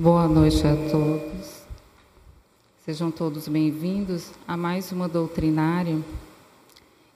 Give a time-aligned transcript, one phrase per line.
[0.00, 1.60] Boa noite a todos.
[2.86, 5.98] Sejam todos bem-vindos a mais uma doutrinária.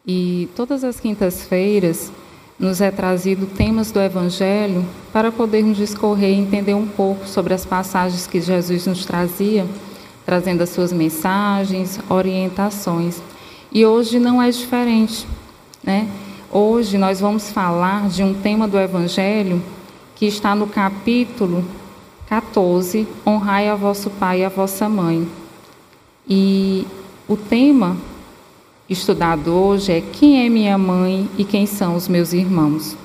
[0.06, 2.12] E todas as quintas-feiras
[2.58, 4.84] nos é trazido temas do Evangelho
[5.14, 9.66] para podermos discorrer e entender um pouco sobre as passagens que Jesus nos trazia,
[10.26, 13.18] trazendo as suas mensagens, orientações.
[13.72, 15.26] E hoje não é diferente,
[15.82, 16.06] né?
[16.50, 19.62] Hoje nós vamos falar de um tema do Evangelho
[20.14, 21.64] que está no capítulo
[22.34, 25.28] 14, honrai a vosso pai e a vossa mãe.
[26.28, 26.84] E
[27.28, 27.96] o tema
[28.90, 32.96] estudado hoje é quem é minha mãe e quem são os meus irmãos.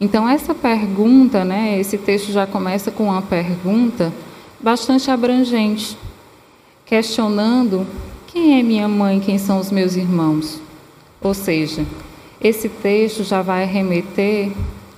[0.00, 4.10] Então essa pergunta, né, esse texto já começa com uma pergunta
[4.58, 5.98] bastante abrangente,
[6.86, 7.86] questionando
[8.26, 10.62] quem é minha mãe, quem são os meus irmãos.
[11.20, 11.84] Ou seja,
[12.40, 14.50] esse texto já vai remeter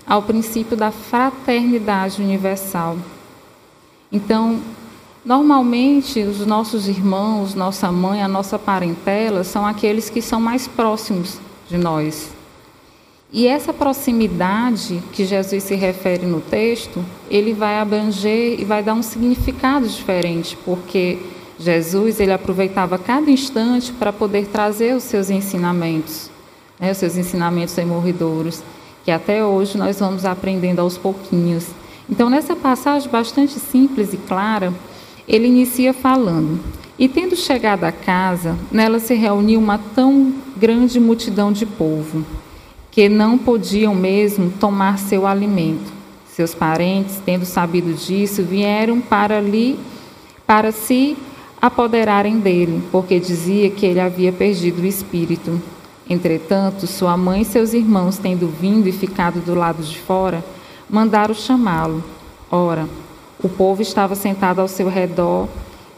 [0.06, 2.96] ao princípio da fraternidade universal.
[4.12, 4.60] Então,
[5.24, 11.38] normalmente, os nossos irmãos, nossa mãe, a nossa parentela são aqueles que são mais próximos
[11.68, 12.30] de nós.
[13.32, 18.94] E essa proximidade que Jesus se refere no texto, ele vai abranger e vai dar
[18.94, 21.18] um significado diferente, porque
[21.58, 26.30] Jesus ele aproveitava cada instante para poder trazer os seus ensinamentos,
[26.78, 28.62] né, os seus ensinamentos emorridouros
[29.04, 31.66] que até hoje nós vamos aprendendo aos pouquinhos.
[32.08, 34.72] Então, nessa passagem bastante simples e clara,
[35.28, 36.58] ele inicia falando:
[36.98, 42.24] E tendo chegado à casa, nela se reuniu uma tão grande multidão de povo,
[42.90, 45.92] que não podiam mesmo tomar seu alimento.
[46.28, 49.78] Seus parentes, tendo sabido disso, vieram para ali
[50.46, 51.16] para se
[51.60, 55.60] apoderarem dele, porque dizia que ele havia perdido o espírito.
[56.08, 60.44] Entretanto, sua mãe e seus irmãos, tendo vindo e ficado do lado de fora,
[60.88, 62.04] mandaram chamá-lo.
[62.50, 62.86] Ora,
[63.42, 65.48] o povo estava sentado ao seu redor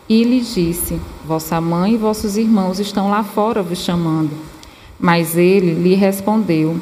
[0.08, 4.30] e lhe disse: Vossa mãe e vossos irmãos estão lá fora vos chamando.
[4.98, 6.78] Mas ele lhe respondeu: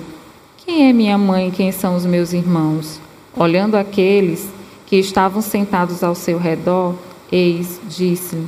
[0.58, 3.00] Quem é minha mãe e quem são os meus irmãos?
[3.34, 4.48] Olhando aqueles
[4.86, 6.94] que estavam sentados ao seu redor,
[7.32, 8.46] eis, disse-lhe: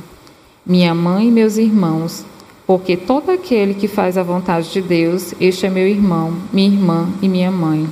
[0.63, 2.23] Minha mãe e meus irmãos
[2.67, 7.07] porque todo aquele que faz a vontade de Deus, este é meu irmão, minha irmã
[7.21, 7.87] e minha mãe.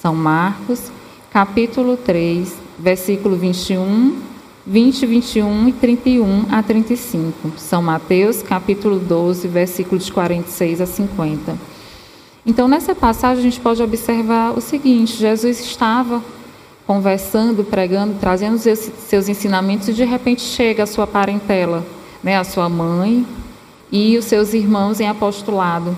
[0.00, 0.92] São Marcos,
[1.32, 4.16] capítulo 3, versículo 21,
[4.64, 7.50] 20, 21 e 31 a 35.
[7.56, 11.58] São Mateus, capítulo 12, versículos 46 a 50.
[12.46, 16.22] Então, nessa passagem, a gente pode observar o seguinte: Jesus estava
[16.86, 21.84] conversando, pregando, trazendo seus ensinamentos e de repente chega a sua parentela,
[22.22, 23.26] né, a sua mãe,
[23.92, 25.94] e os seus irmãos em apostolado.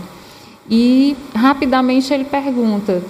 [0.69, 3.03] E rapidamente ele pergunta: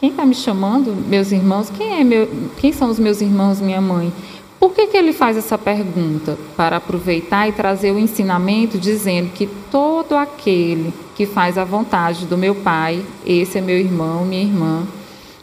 [0.00, 0.96] Quem está me chamando?
[1.06, 1.70] Meus irmãos?
[1.70, 4.12] Quem, é meu, quem são os meus irmãos, minha mãe?
[4.58, 6.38] Por que, que ele faz essa pergunta?
[6.56, 12.38] Para aproveitar e trazer o ensinamento dizendo que todo aquele que faz a vontade do
[12.38, 14.86] meu pai, esse é meu irmão, minha irmã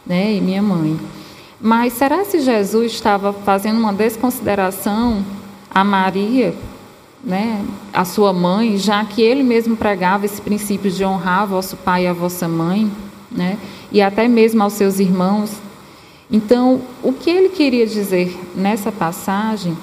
[0.10, 1.00] né, e minha mãe.
[1.62, 5.24] Mas será se Jesus estava fazendo uma desconsideração
[5.70, 6.56] a Maria
[7.24, 7.64] né,
[7.94, 12.08] a sua mãe, já que ele mesmo pregava esse princípio de honrar vosso pai e
[12.08, 12.90] a vossa mãe,
[13.32, 13.58] né,
[13.92, 15.52] e até mesmo aos seus irmãos.
[16.32, 19.76] Então, o que ele queria dizer nessa passagem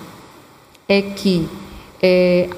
[0.89, 1.49] é que
[2.01, 2.49] é,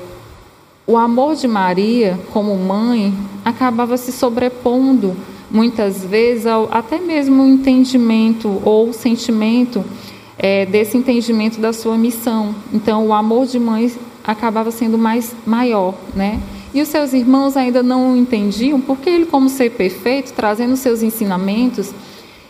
[0.87, 5.17] o amor de Maria como mãe acabava se sobrepondo
[5.51, 9.83] muitas vezes ao até mesmo o entendimento ou sentimento
[10.39, 12.55] é, desse entendimento da sua missão.
[12.73, 13.91] Então, o amor de mãe
[14.29, 16.39] acabava sendo mais maior, né?
[16.75, 21.95] E os seus irmãos ainda não entendiam, porque ele, como ser perfeito, trazendo seus ensinamentos,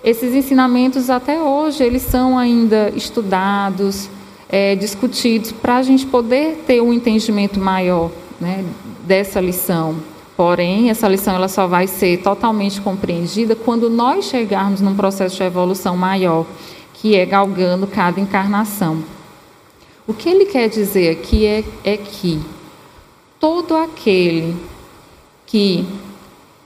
[0.03, 4.11] esses ensinamentos até hoje eles são ainda estudados,
[4.49, 8.65] é, discutidos, para a gente poder ter um entendimento maior né,
[9.07, 9.95] dessa lição.
[10.37, 15.45] Porém, essa lição ela só vai ser totalmente compreendida quando nós chegarmos num processo de
[15.45, 16.45] evolução maior,
[16.95, 19.18] que é galgando cada encarnação.
[20.09, 22.41] O que ele quer dizer aqui é, é que
[23.39, 24.57] todo aquele
[25.45, 25.85] que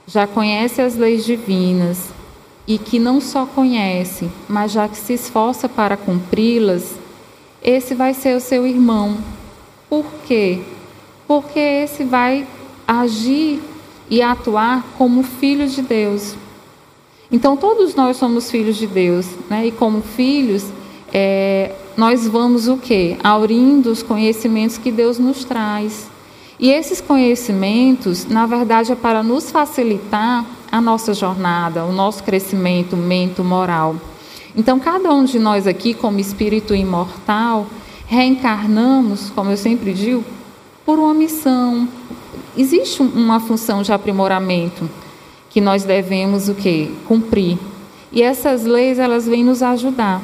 [0.07, 2.07] já conhece as leis divinas
[2.65, 6.95] e que não só conhece, mas já que se esforça para cumpri-las,
[7.61, 9.17] esse vai ser o seu irmão.
[9.89, 10.61] Por quê?
[11.27, 12.47] Porque esse vai
[12.87, 13.61] agir
[14.09, 16.35] e atuar como filho de Deus.
[17.29, 19.67] Então, todos nós somos filhos de Deus, né?
[19.67, 20.65] e como filhos,
[21.13, 23.17] é, nós vamos o quê?
[23.23, 26.09] Aurindo os conhecimentos que Deus nos traz.
[26.59, 32.97] E esses conhecimentos, na verdade, é para nos facilitar a nossa jornada, o nosso crescimento
[32.97, 33.95] mento moral.
[34.55, 37.67] Então, cada um de nós aqui, como espírito imortal,
[38.07, 40.23] reencarnamos, como eu sempre digo,
[40.85, 41.87] por uma missão.
[42.55, 44.89] Existe uma função de aprimoramento
[45.49, 46.89] que nós devemos o quê?
[47.07, 47.57] Cumprir.
[48.11, 50.21] E essas leis, elas vêm nos ajudar.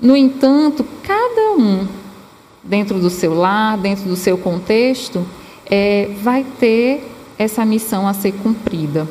[0.00, 1.86] No entanto, cada um,
[2.62, 5.26] dentro do seu lar, dentro do seu contexto,
[5.66, 7.06] é, vai ter
[7.38, 9.06] essa missão a ser cumprida.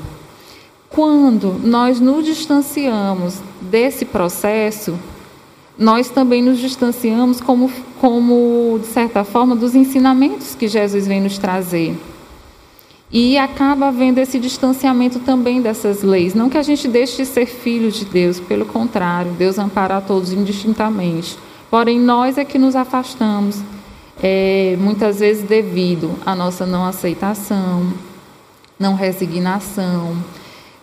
[0.90, 4.98] Quando nós nos distanciamos desse processo,
[5.78, 7.72] nós também nos distanciamos, como,
[8.02, 11.96] como de certa forma, dos ensinamentos que Jesus vem nos trazer.
[13.12, 16.36] E acaba havendo esse distanciamento também dessas leis.
[16.36, 20.02] Não que a gente deixe de ser filho de Deus, pelo contrário, Deus ampara a
[20.02, 21.36] todos indistintamente.
[21.72, 23.62] Porém, nós é que nos afastamos,
[24.22, 27.92] é, muitas vezes devido à nossa não aceitação,
[28.78, 30.16] não resignação,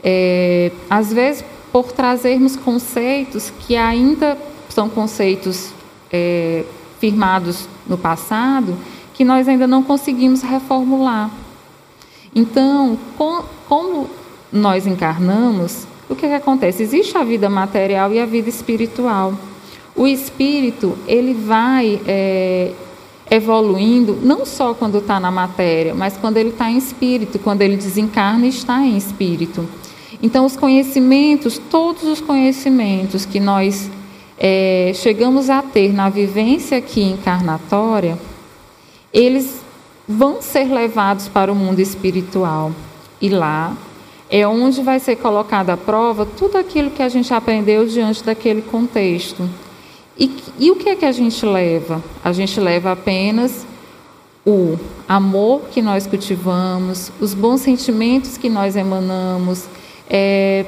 [0.03, 4.37] é, às vezes por trazermos conceitos que ainda
[4.69, 5.71] são conceitos
[6.13, 6.65] é,
[6.99, 8.77] firmados no passado,
[9.15, 11.31] que nós ainda não conseguimos reformular.
[12.37, 14.11] Então, com, como
[14.53, 16.83] nós encarnamos, o que, que acontece?
[16.83, 19.33] Existe a vida material e a vida espiritual.
[19.95, 22.73] O espírito ele vai é,
[23.31, 27.77] evoluindo não só quando está na matéria, mas quando ele está em espírito, quando ele
[27.77, 29.67] desencarna está em espírito.
[30.23, 33.91] Então, os conhecimentos, todos os conhecimentos que nós
[34.39, 38.19] é, chegamos a ter na vivência aqui encarnatória,
[39.11, 39.65] eles
[40.09, 42.73] vão ser levados para o mundo espiritual.
[43.21, 43.77] E lá
[44.29, 48.63] é onde vai ser colocada à prova tudo aquilo que a gente aprendeu diante daquele
[48.63, 49.49] contexto.
[50.19, 52.03] E, e o que é que a gente leva?
[52.25, 53.67] A gente leva apenas
[54.45, 59.65] o amor que nós cultivamos, os bons sentimentos que nós emanamos,
[60.09, 60.67] é,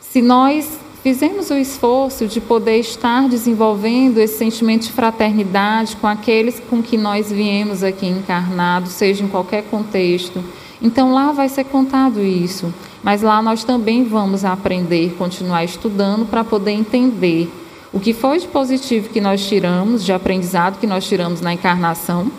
[0.00, 6.58] se nós fizemos o esforço de poder estar desenvolvendo esse sentimento de fraternidade com aqueles
[6.68, 10.42] com que nós viemos aqui encarnados, seja em qualquer contexto,
[10.82, 12.74] então lá vai ser contado isso.
[13.04, 17.48] Mas lá nós também vamos aprender, continuar estudando para poder entender
[17.92, 22.32] o que foi de positivo que nós tiramos, de aprendizado que nós tiramos na encarnação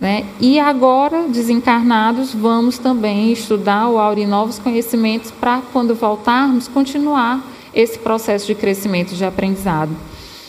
[0.00, 0.26] né?
[0.40, 7.51] E agora, desencarnados, vamos também estudar o aura e novos conhecimentos para, quando voltarmos, continuar
[7.74, 9.90] esse processo de crescimento de aprendizado.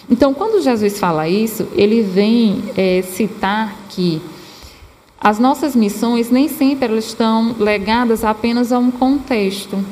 [0.10, 4.22] Então, quando Jesus fala isso, ele vem é, citar que
[5.20, 9.84] as nossas missões nem sempre elas estão legadas apenas a um contexto.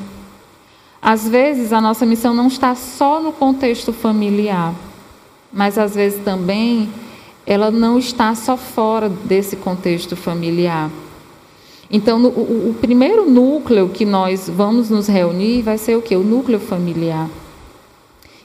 [1.00, 4.74] Às vezes, a nossa missão não está só no contexto familiar,
[5.52, 6.88] mas às vezes também
[7.46, 10.90] ela não está só fora desse contexto familiar.
[11.92, 16.16] Então, no, o, o, primeiro núcleo que nós vamos nos reunir vai ser o que?
[16.16, 17.28] O núcleo familiar.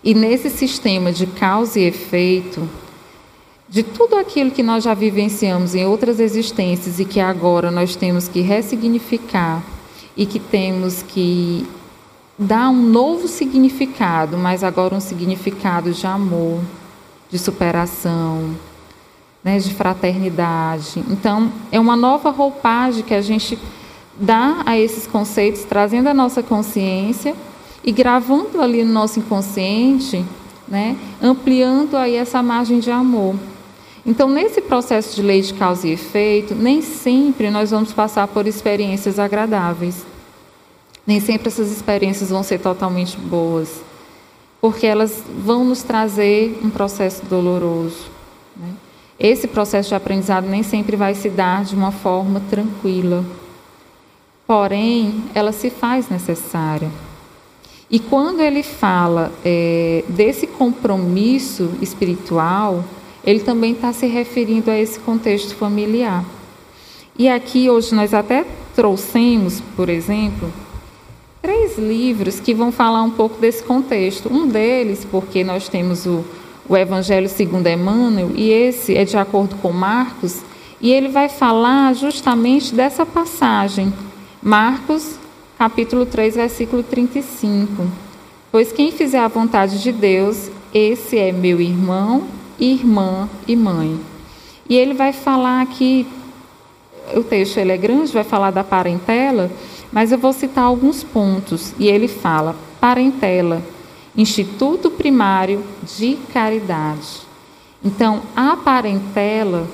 [0.04, 2.68] E nesse sistema de causa e efeito,
[3.70, 8.28] de tudo aquilo que nós já vivenciamos em outras existências e que agora nós temos
[8.28, 9.64] que ressignificar
[10.16, 11.66] e que temos que
[12.38, 16.60] dar um novo significado, mas agora um significado de amor,
[17.30, 18.56] de superação,
[19.44, 21.04] né, de fraternidade.
[21.10, 23.58] Então, é uma nova roupagem que a gente
[24.20, 27.36] dá a esses conceitos, trazendo a nossa consciência
[27.84, 30.26] e gravando ali no nosso inconsciente,
[30.68, 33.36] né, ampliando aí essa margem de amor.
[34.06, 38.48] Então, nesse processo de lei de causa e efeito, nem sempre nós vamos passar por
[38.48, 40.06] experiências agradáveis.
[41.06, 43.82] Nem sempre essas experiências vão ser totalmente boas,
[44.60, 48.10] porque elas vão nos trazer um processo doloroso.
[48.56, 48.70] Né?
[49.20, 53.26] Esse processo de aprendizado nem sempre vai se dar de uma forma tranquila.
[54.46, 56.90] Porém, ela se faz necessária.
[57.90, 62.84] E quando ele fala é, desse compromisso espiritual,
[63.26, 66.24] ele também está se referindo a esse contexto familiar.
[67.18, 68.46] E aqui hoje nós até
[68.76, 70.54] trouxemos, por exemplo,
[71.42, 74.32] três livros que vão falar um pouco desse contexto.
[74.32, 76.24] Um deles, porque nós temos o
[76.70, 80.42] o Evangelho segundo Emmanuel, e esse é de acordo com Marcos,
[80.82, 83.92] e ele vai falar justamente dessa passagem.
[84.42, 85.16] Marcos,
[85.58, 87.88] capítulo 3, versículo 35.
[88.52, 92.24] Pois quem fizer a vontade de Deus, esse é meu irmão,
[92.60, 94.00] irmã e mãe.
[94.70, 96.06] E ele vai falar aqui,
[97.16, 99.50] o texto ele é grande, vai falar da parentela,
[99.92, 101.74] mas eu vou citar alguns pontos.
[101.80, 103.62] E ele fala: parentela
[104.18, 107.22] Instituto Primário de Caridade.
[107.86, 109.68] Então, a parentela,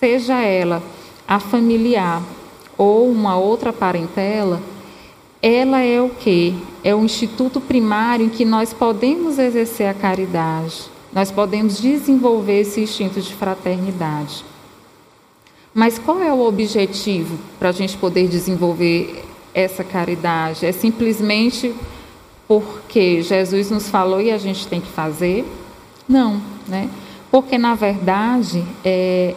[0.00, 0.82] seja ela
[1.26, 2.20] a familiar
[2.76, 4.60] ou uma outra parentela,
[5.40, 6.52] ela é o quê?
[6.82, 10.90] É o instituto primário em que nós podemos exercer a caridade.
[11.12, 14.44] Nós podemos desenvolver esse instinto de fraternidade.
[15.72, 20.66] Mas qual é o objetivo para a gente poder desenvolver essa caridade?
[20.66, 21.72] É simplesmente
[22.46, 25.44] porque Jesus nos falou e a gente tem que fazer?
[26.08, 26.90] Não, né?
[27.30, 29.34] Porque, na verdade, é,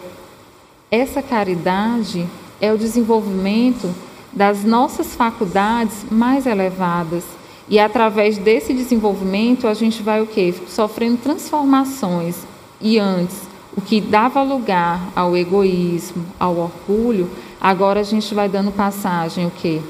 [0.92, 2.28] essa caridade
[2.62, 3.94] é o desenvolvimento
[4.32, 7.24] das nossas faculdades mais elevadas.
[7.70, 10.54] E através desse desenvolvimento a gente vai o quê?
[10.68, 12.46] Sofrendo transformações.
[12.80, 13.42] E antes,
[13.76, 19.52] o que dava lugar ao egoísmo, ao orgulho, agora a gente vai dando passagem o
[19.52, 19.82] quê?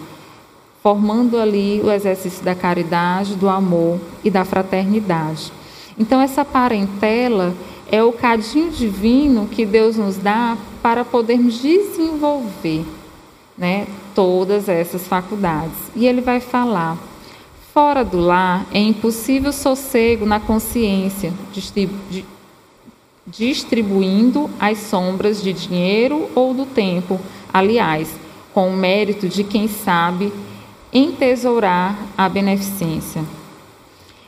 [0.87, 5.51] Formando ali o exercício da caridade, do amor e da fraternidade.
[5.99, 7.53] Então essa parentela
[7.91, 12.85] é o cadinho divino que Deus nos dá para podermos desenvolver
[13.57, 15.75] né, todas essas faculdades.
[15.93, 16.97] E ele vai falar:
[17.73, 21.33] fora do lar é impossível sossego na consciência,
[23.27, 27.19] distribuindo as sombras de dinheiro ou do tempo,
[27.53, 28.09] aliás,
[28.53, 30.31] com o mérito de quem sabe
[30.91, 33.23] entesourar a beneficência.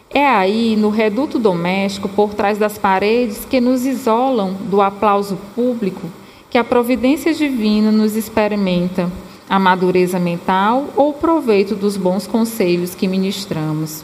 [0.10, 6.10] É aí, no reduto doméstico, por trás das paredes que nos isolam do aplauso público,
[6.50, 9.12] que a providência divina nos experimenta
[9.48, 14.04] a madureza mental ou o proveito dos bons conselhos que ministramos.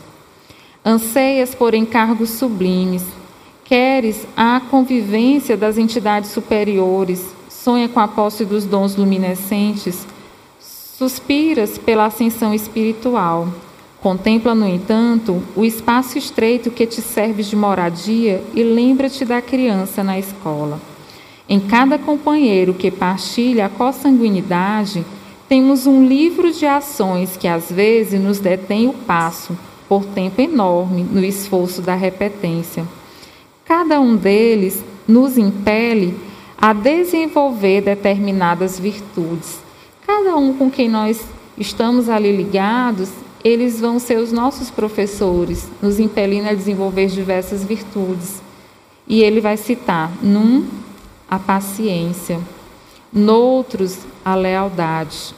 [0.84, 3.04] Anseias por encargos sublimes,
[3.64, 10.06] queres a convivência das entidades superiores, sonha com a posse dos dons luminescentes,
[10.98, 13.48] suspiras pela ascensão espiritual
[14.06, 20.04] Contempla, no entanto, o espaço estreito que te serve de moradia e lembra-te da criança
[20.04, 20.80] na escola.
[21.50, 25.04] Em cada companheiro que partilha a consanguinidade,
[25.50, 29.58] temos um livro de ações que às vezes nos detém o passo,
[29.90, 32.86] por tempo enorme, no esforço da repetência.
[33.66, 36.16] Cada um deles nos impele
[36.56, 39.65] a desenvolver determinadas virtudes.
[40.06, 41.26] Cada um com quem nós
[41.58, 43.10] estamos ali ligados
[43.46, 48.42] eles vão ser os nossos professores, nos impelindo a desenvolver diversas virtudes.
[49.08, 50.66] E ele vai citar, num,
[51.30, 52.40] a paciência,
[53.14, 55.36] noutros, a lealdade,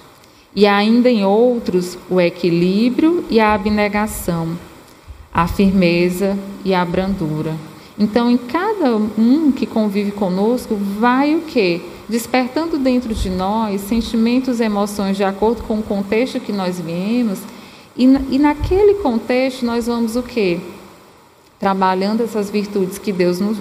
[0.55, 4.57] e ainda em outros, o equilíbrio e a abnegação,
[5.33, 7.57] a firmeza e a brandura.
[8.00, 11.81] Então, em cada um que convive conosco, vai o quê?
[12.09, 17.39] Despertando dentro de nós sentimentos e emoções de acordo com o contexto que nós viemos
[17.97, 20.59] e, e naquele contexto nós vamos o quê?
[21.59, 23.57] Trabalhando essas virtudes que Deus nos,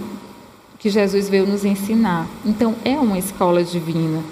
[0.79, 2.29] que Jesus veio nos ensinar.
[2.45, 4.23] Então é uma escola divina.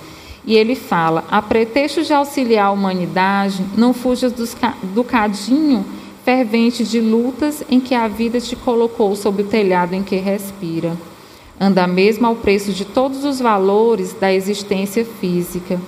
[0.47, 5.85] E ele fala: a pretexto de auxiliar a humanidade, não fujas do cadinho
[6.25, 10.97] fervente de lutas em que a vida te colocou sob o telhado em que respira.
[11.59, 15.81] Anda mesmo ao preço de todos os valores da existência física.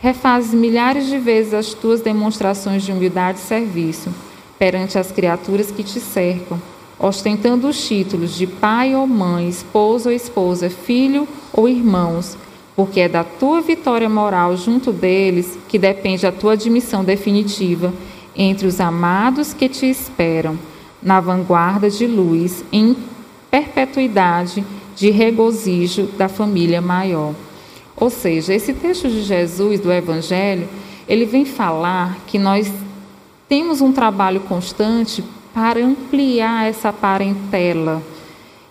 [0.00, 4.10] Refazes milhares de vezes as tuas demonstrações de humildade e serviço
[4.58, 6.60] perante as criaturas que te cercam,
[6.98, 12.36] ostentando os títulos de pai ou mãe, esposo ou esposa, filho ou irmãos,
[12.74, 17.92] porque é da tua vitória moral junto deles que depende a tua admissão definitiva
[18.36, 20.58] entre os amados que te esperam,
[21.02, 22.96] na vanguarda de luz, em
[23.50, 24.64] perpetuidade
[24.96, 27.34] de regozijo da família maior.
[27.96, 30.68] Ou seja, esse texto de Jesus do Evangelho,
[31.08, 32.72] ele vem falar que nós
[33.48, 35.22] temos um trabalho constante
[35.52, 38.02] para ampliar essa parentela,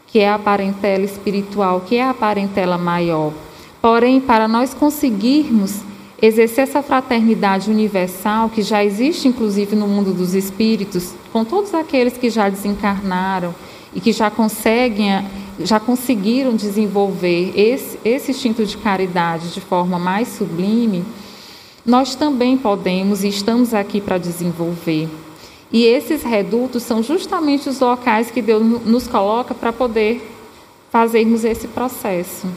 [0.08, 3.32] que é a parentela espiritual, que é a parentela maior.
[3.82, 5.82] Porém, para nós conseguirmos
[6.22, 12.18] exercer essa fraternidade universal que já existe inclusive no mundo dos espíritos, com todos aqueles
[12.18, 13.56] que já desencarnaram
[13.94, 15.26] e que já conseguem
[15.66, 21.04] já conseguiram desenvolver esse, esse instinto de caridade de forma mais sublime,
[21.86, 25.10] nós também podemos e estamos aqui para desenvolver.
[25.72, 30.22] E esses redutos são justamente os locais que Deus nos coloca para poder
[30.92, 32.48] fazermos esse processo.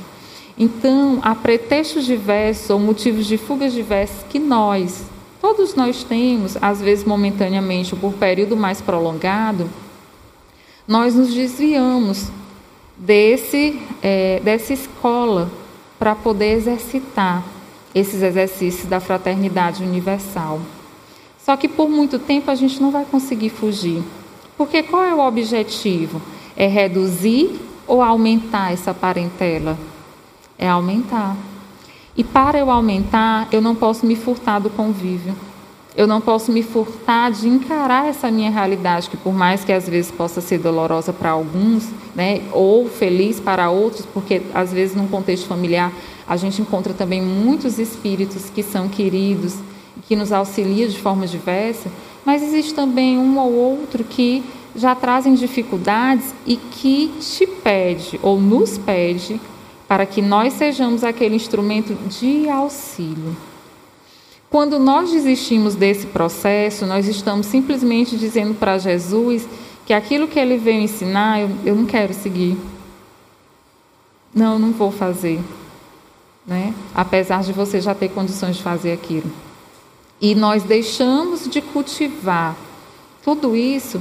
[0.59, 5.05] Então, há pretextos diversos ou motivos de fugas diversos que nós,
[5.41, 9.71] todos nós temos, às vezes momentaneamente ou por período mais prolongado,
[10.87, 12.29] nós nos desviamos
[12.97, 15.51] desse, é, dessa escola
[15.99, 17.45] para poder exercitar
[17.95, 20.61] esses exercícios da fraternidade universal.
[21.39, 24.03] Só que por muito tempo a gente não vai conseguir fugir.
[24.57, 26.21] Porque qual é o objetivo?
[26.57, 29.79] É reduzir ou aumentar essa parentela?
[30.59, 31.37] É aumentar.
[32.17, 35.35] E para eu aumentar, eu não posso me furtar do convívio.
[35.97, 39.89] Eu não posso me furtar de encarar essa minha realidade, que por mais que às
[39.89, 45.07] vezes possa ser dolorosa para alguns, né, ou feliz para outros, porque às vezes num
[45.07, 45.93] contexto familiar
[46.27, 49.55] a gente encontra também muitos espíritos que são queridos,
[50.09, 51.89] que nos auxiliam de forma diversa,
[52.25, 54.43] mas existe também um ou outro que
[54.75, 59.41] já trazem dificuldades e que te pede ou nos pede
[59.87, 63.37] para que nós sejamos aquele instrumento de auxílio.
[64.55, 69.49] Quando nós desistimos desse processo, nós estamos simplesmente dizendo para Jesus
[69.85, 72.57] que aquilo que ele veio ensinar, eu, eu não quero seguir.
[74.33, 75.41] Não, não vou fazer.
[76.47, 76.73] Né?
[76.95, 79.29] Apesar de você já ter condições de fazer aquilo.
[80.21, 82.55] E nós deixamos de cultivar
[83.25, 84.01] tudo isso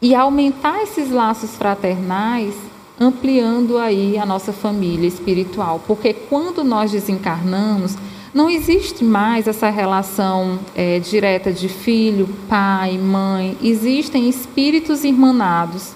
[0.00, 2.54] e aumentar esses laços fraternais,
[2.98, 5.82] ampliando aí a nossa família espiritual.
[5.86, 7.94] Porque quando nós desencarnamos,
[8.34, 13.56] não existe mais essa relação é, direta de filho, pai, mãe.
[13.62, 15.92] Existem espíritos irmanados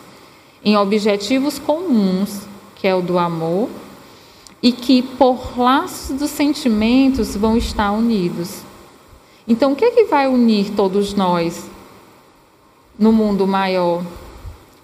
[0.64, 2.42] em objetivos comuns,
[2.76, 3.68] que é o do amor,
[4.62, 8.62] e que por laços dos sentimentos vão estar unidos.
[9.46, 11.68] Então, o que, é que vai unir todos nós
[12.96, 14.04] no mundo maior?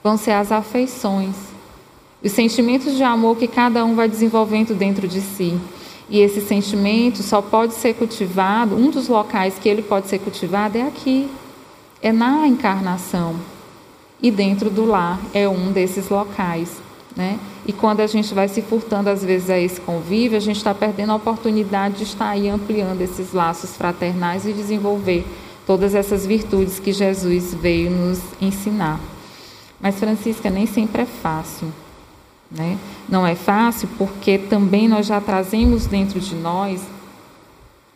[0.03, 1.37] Vão ser as afeições,
[2.23, 5.57] os sentimentos de amor que cada um vai desenvolvendo dentro de si.
[6.09, 10.77] E esse sentimento só pode ser cultivado, um dos locais que ele pode ser cultivado
[10.77, 11.31] é aqui,
[12.03, 13.37] é na encarnação.
[14.21, 16.83] E dentro do lar é um desses locais.
[17.17, 17.39] Né?
[17.67, 20.75] E quando a gente vai se furtando, às vezes, a esse convívio, a gente está
[20.75, 25.25] perdendo a oportunidade de estar aí ampliando esses laços fraternais e desenvolver
[25.67, 29.01] todas essas virtudes que Jesus veio nos ensinar.
[29.81, 31.73] Mas, Francisca, nem sempre é fácil.
[32.55, 32.79] Né?
[33.09, 36.81] Não é fácil porque também nós já trazemos dentro de nós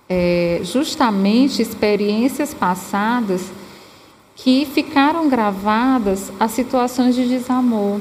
[0.09, 3.53] é, justamente experiências passadas
[4.35, 8.01] que ficaram gravadas a situações de desamor.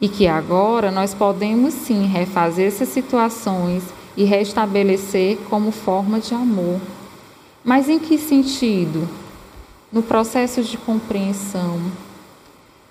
[0.00, 3.82] E que agora nós podemos sim refazer essas situações
[4.16, 6.80] e restabelecer como forma de amor.
[7.62, 9.06] Mas em que sentido?
[9.92, 11.80] No processo de compreensão,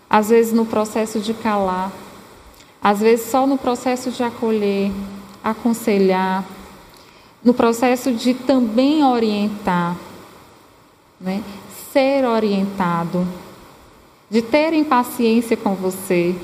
[0.10, 1.92] às vezes no processo de calar
[2.82, 4.92] às vezes, só no processo de acolher,
[5.44, 6.46] aconselhar,
[7.44, 9.96] no processo de também orientar,
[11.20, 11.44] né?
[11.92, 13.28] ser orientado,
[14.30, 16.36] de terem paciência com você,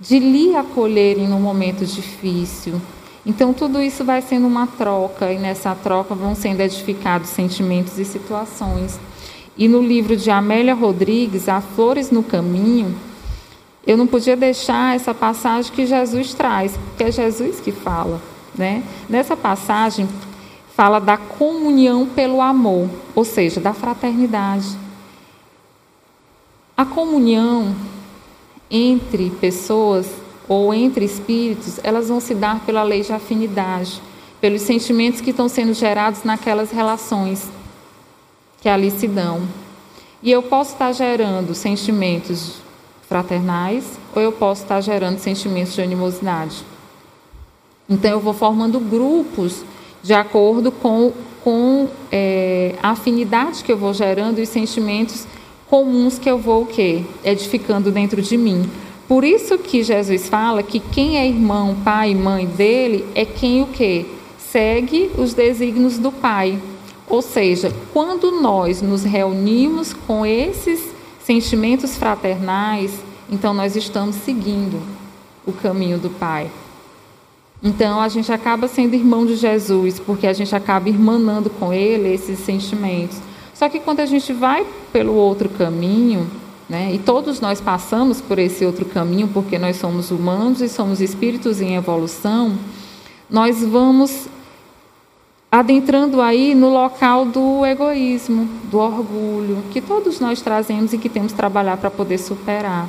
[0.00, 2.80] de lhe acolherem no momento difícil.
[3.26, 8.04] Então, tudo isso vai sendo uma troca, e nessa troca vão sendo edificados sentimentos e
[8.04, 8.98] situações.
[9.56, 12.94] E no livro de Amélia Rodrigues, Há Flores no Caminho,
[13.88, 18.20] eu não podia deixar essa passagem que Jesus traz, porque é Jesus que fala.
[18.54, 18.82] Né?
[19.08, 20.06] Nessa passagem,
[20.76, 24.76] fala da comunhão pelo amor, ou seja, da fraternidade.
[26.76, 27.74] A comunhão
[28.70, 30.06] entre pessoas
[30.46, 34.02] ou entre espíritos, elas vão se dar pela lei de afinidade,
[34.38, 37.48] pelos sentimentos que estão sendo gerados naquelas relações
[38.60, 39.48] que ali se dão.
[40.22, 42.67] E eu posso estar gerando sentimentos
[43.08, 46.62] fraternais, ou eu posso estar gerando sentimentos de animosidade.
[47.88, 49.64] Então, eu vou formando grupos
[50.02, 55.26] de acordo com, com é, a afinidade que eu vou gerando e os sentimentos
[55.68, 57.02] comuns que eu vou o quê?
[57.24, 58.68] edificando dentro de mim.
[59.06, 63.62] Por isso que Jesus fala que quem é irmão, pai e mãe dele é quem
[63.62, 64.04] o quê?
[64.38, 66.58] Segue os desígnios do pai.
[67.08, 70.87] Ou seja, quando nós nos reunimos com esses
[71.28, 72.90] sentimentos fraternais,
[73.30, 74.80] então nós estamos seguindo
[75.44, 76.50] o caminho do Pai.
[77.62, 82.08] Então a gente acaba sendo irmão de Jesus, porque a gente acaba irmanando com ele
[82.14, 83.18] esses sentimentos.
[83.52, 86.26] Só que quando a gente vai pelo outro caminho,
[86.66, 90.98] né, e todos nós passamos por esse outro caminho, porque nós somos humanos e somos
[90.98, 92.56] espíritos em evolução,
[93.28, 94.28] nós vamos
[95.50, 101.32] adentrando aí no local do egoísmo, do orgulho, que todos nós trazemos e que temos
[101.32, 102.88] que trabalhar para poder superar.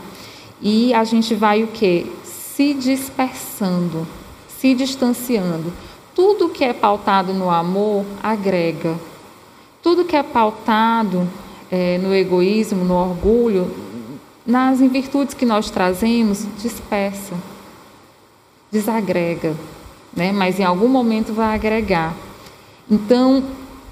[0.62, 2.06] E a gente vai o quê?
[2.24, 4.06] Se dispersando,
[4.48, 5.72] se distanciando.
[6.14, 8.96] Tudo que é pautado no amor agrega.
[9.82, 11.26] Tudo que é pautado
[11.72, 13.74] é, no egoísmo, no orgulho,
[14.46, 17.36] nas virtudes que nós trazemos, dispersa,
[18.70, 19.56] desagrega,
[20.14, 20.34] né?
[20.34, 22.14] mas em algum momento vai agregar.
[22.90, 23.44] Então,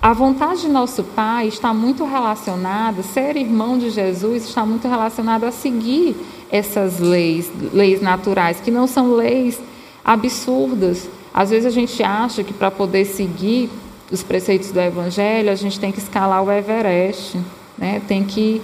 [0.01, 5.43] a vontade de nosso Pai está muito relacionada, ser irmão de Jesus está muito relacionado
[5.43, 6.15] a seguir
[6.51, 9.59] essas leis, leis naturais, que não são leis
[10.03, 11.09] absurdas.
[11.33, 13.69] Às vezes a gente acha que para poder seguir
[14.09, 17.37] dos preceitos do Evangelho, a gente tem que escalar o Everest,
[17.77, 18.01] né?
[18.07, 18.61] tem que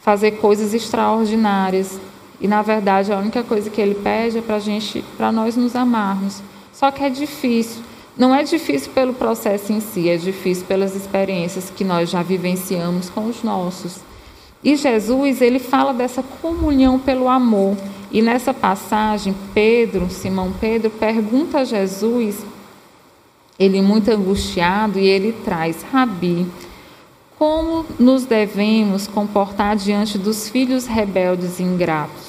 [0.00, 2.00] fazer coisas extraordinárias.
[2.40, 5.76] E na verdade a única coisa que ele pede é para gente, para nós nos
[5.76, 6.40] amarmos.
[6.72, 7.82] Só que é difícil.
[8.18, 13.08] Não é difícil pelo processo em si, é difícil pelas experiências que nós já vivenciamos
[13.08, 14.00] com os nossos.
[14.62, 17.76] E Jesus, ele fala dessa comunhão pelo amor.
[18.10, 22.44] E nessa passagem, Pedro, Simão Pedro, pergunta a Jesus,
[23.56, 26.44] ele muito angustiado, e ele traz: Rabi,
[27.38, 32.26] como nos devemos comportar diante dos filhos rebeldes e ingratos?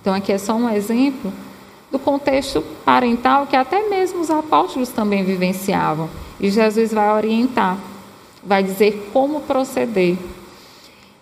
[0.00, 1.32] Então, aqui é só um exemplo
[1.92, 6.08] do contexto parental que até mesmo os apóstolos também vivenciavam.
[6.40, 7.78] E Jesus vai orientar,
[8.42, 10.16] vai dizer como proceder.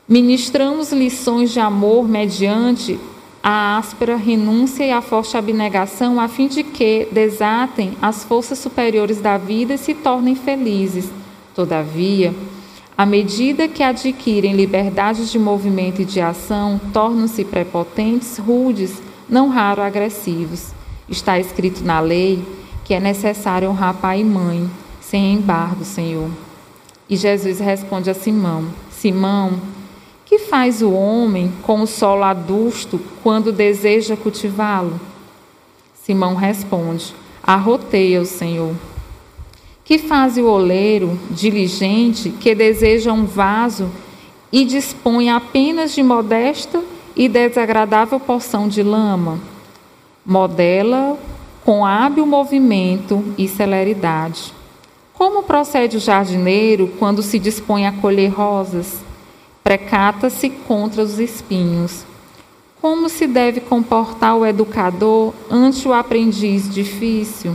[0.09, 2.99] Ministramos lições de amor mediante
[3.43, 9.21] a áspera renúncia e a forte abnegação, a fim de que desatem as forças superiores
[9.21, 11.11] da vida e se tornem felizes.
[11.55, 12.35] Todavia,
[12.97, 19.81] à medida que adquirem liberdade de movimento e de ação, tornam-se prepotentes, rudes, não raro
[19.81, 20.73] agressivos.
[21.09, 22.45] Está escrito na lei
[22.85, 24.69] que é necessário honrar pai e mãe,
[25.01, 26.29] sem embargo, Senhor.
[27.09, 29.61] E Jesus responde a Simão: Simão,
[30.27, 35.01] que faz o homem com o solo adusto quando deseja cultivá-lo?
[36.03, 38.75] Simão responde: Arroteia o Senhor.
[39.85, 43.91] Que faz o oleiro diligente que deseja um vaso
[44.53, 46.81] e dispõe apenas de modesta
[47.21, 49.39] e desagradável porção de lama?
[50.25, 51.19] Modela
[51.63, 54.55] com hábil movimento e celeridade.
[55.13, 59.03] Como procede o jardineiro quando se dispõe a colher rosas?
[59.63, 62.07] Precata-se contra os espinhos.
[62.81, 67.55] Como se deve comportar o educador ante o aprendiz difícil?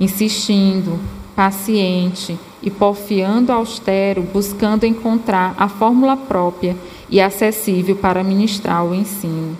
[0.00, 0.98] Insistindo,
[1.36, 6.76] paciente e porfiando austero, buscando encontrar a fórmula própria
[7.10, 9.56] e acessível para ministrar o ensino.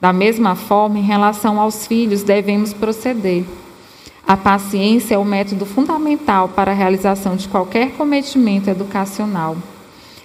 [0.00, 3.44] Da mesma forma, em relação aos filhos, devemos proceder.
[4.26, 9.56] A paciência é o método fundamental para a realização de qualquer cometimento educacional.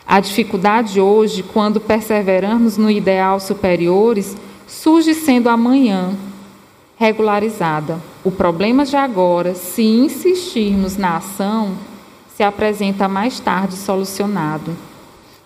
[0.08, 6.14] A dificuldade hoje, quando perseveramos no ideal superiores, surge sendo amanhã
[6.98, 8.00] regularizada.
[8.24, 11.74] O problema de agora, se insistirmos na ação,
[12.36, 14.76] se apresenta mais tarde solucionado.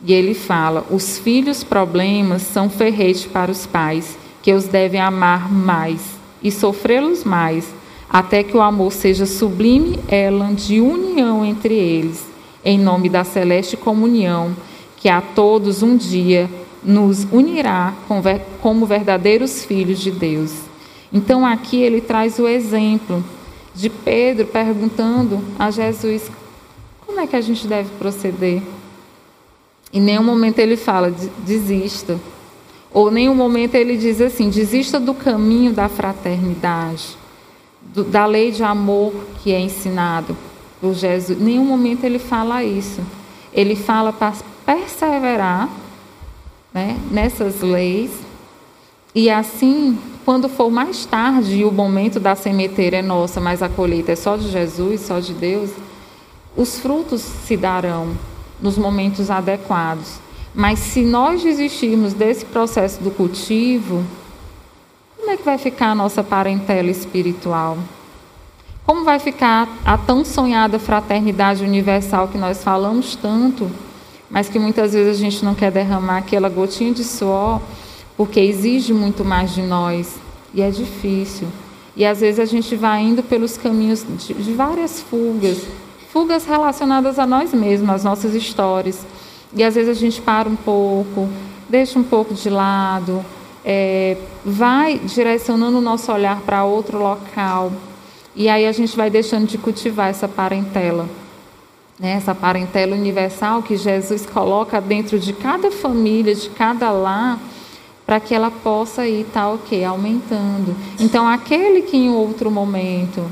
[0.05, 5.51] E ele fala: os filhos problemas são ferretes para os pais, que os devem amar
[5.51, 6.01] mais
[6.41, 7.67] e sofrê-los mais,
[8.09, 12.25] até que o amor seja sublime ela de união entre eles,
[12.63, 14.55] em nome da celeste comunhão,
[14.97, 16.49] que a todos um dia
[16.83, 17.93] nos unirá
[18.62, 20.53] como verdadeiros filhos de Deus.
[21.12, 23.23] Então aqui ele traz o exemplo
[23.75, 26.31] de Pedro perguntando a Jesus
[27.05, 28.62] como é que a gente deve proceder.
[29.91, 32.19] Em nenhum momento ele fala desista.
[32.91, 37.17] Ou em nenhum momento ele diz assim, desista do caminho da fraternidade,
[37.82, 40.36] do, da lei de amor que é ensinado
[40.82, 41.39] por Jesus.
[41.39, 43.02] Em nenhum momento ele fala isso.
[43.54, 44.34] Ele fala para
[44.65, 45.69] perseverar
[46.73, 48.12] né, nessas leis
[49.13, 53.69] e assim quando for mais tarde e o momento da semeteira é nossa, mas a
[53.69, 55.71] colheita é só de Jesus, só de Deus,
[56.56, 58.15] os frutos se darão
[58.61, 60.19] nos momentos adequados.
[60.53, 64.03] Mas se nós desistirmos desse processo do cultivo,
[65.17, 67.77] como é que vai ficar a nossa parentela espiritual?
[68.85, 73.69] Como vai ficar a tão sonhada fraternidade universal que nós falamos tanto,
[74.29, 77.61] mas que muitas vezes a gente não quer derramar aquela gotinha de suor
[78.17, 80.15] porque exige muito mais de nós
[80.53, 81.47] e é difícil.
[81.95, 85.63] E às vezes a gente vai indo pelos caminhos de, várias fugas,
[86.11, 89.05] fugas relacionadas a nós mesmos, às nossas histórias.
[89.53, 91.27] E às vezes a gente para um pouco,
[91.67, 93.23] deixa um pouco de lado,
[93.63, 97.71] é, vai direcionando o nosso olhar para outro local.
[98.35, 101.09] E aí a gente vai deixando de cultivar essa parentela.
[101.99, 102.13] Né?
[102.13, 107.39] Essa parentela universal que Jesus coloca dentro de cada família, de cada lar
[108.05, 110.75] para que ela possa ir tal tá, aumentando.
[110.99, 113.23] Então aquele que em outro momento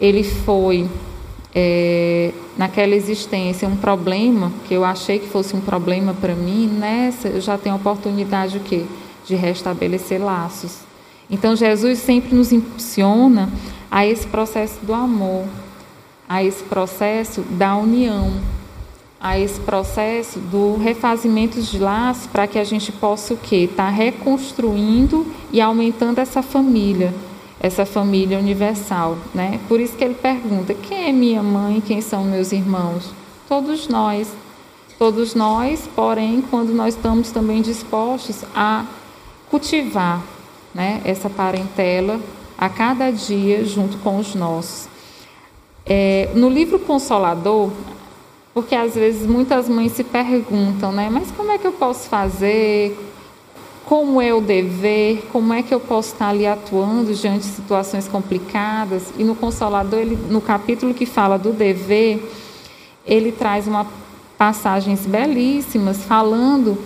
[0.00, 0.88] ele foi
[1.54, 7.28] é, naquela existência um problema que eu achei que fosse um problema para mim, nessa
[7.28, 8.84] eu já tenho a oportunidade o quê?
[9.24, 10.78] de restabelecer laços.
[11.30, 13.50] Então Jesus sempre nos impulsiona
[13.90, 15.44] a esse processo do amor,
[16.26, 18.32] a esse processo da união
[19.20, 23.68] a esse processo do refazimento de laços para que a gente possa o quê?
[23.70, 27.12] Estar tá reconstruindo e aumentando essa família.
[27.60, 29.60] Essa família universal, né?
[29.68, 33.10] Por isso que ele pergunta: quem é minha mãe, quem são meus irmãos?
[33.48, 34.28] Todos nós.
[34.98, 38.84] Todos nós, porém, quando nós estamos também dispostos a
[39.48, 40.20] cultivar,
[40.74, 42.20] né, essa parentela
[42.58, 44.88] a cada dia junto com os nossos.
[45.86, 47.70] É, no livro Consolador,
[48.52, 52.98] porque às vezes muitas mães se perguntam, né, mas como é que eu posso fazer?
[53.88, 58.06] Como é o dever, como é que eu posso estar ali atuando diante de situações
[58.06, 59.14] complicadas.
[59.16, 62.22] E no Consolador, ele, no capítulo que fala do dever,
[63.06, 63.86] ele traz uma
[64.36, 66.76] passagens belíssimas falando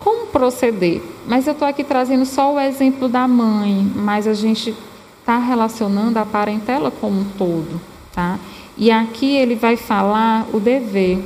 [0.00, 1.00] como proceder.
[1.28, 4.74] Mas eu estou aqui trazendo só o exemplo da mãe, mas a gente
[5.20, 7.80] está relacionando a parentela como um todo,
[8.12, 8.36] tá?
[8.76, 11.22] E aqui ele vai falar o dever,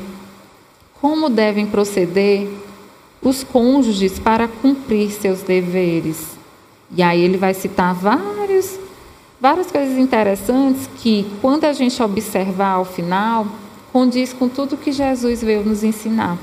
[1.01, 2.66] como devem proceder
[3.23, 6.37] os cônjuges para cumprir seus deveres.
[6.95, 8.79] E aí ele vai citar vários,
[9.41, 13.47] várias coisas interessantes que, quando a gente observar ao final,
[13.93, 16.39] condiz com tudo que Jesus veio nos ensinar.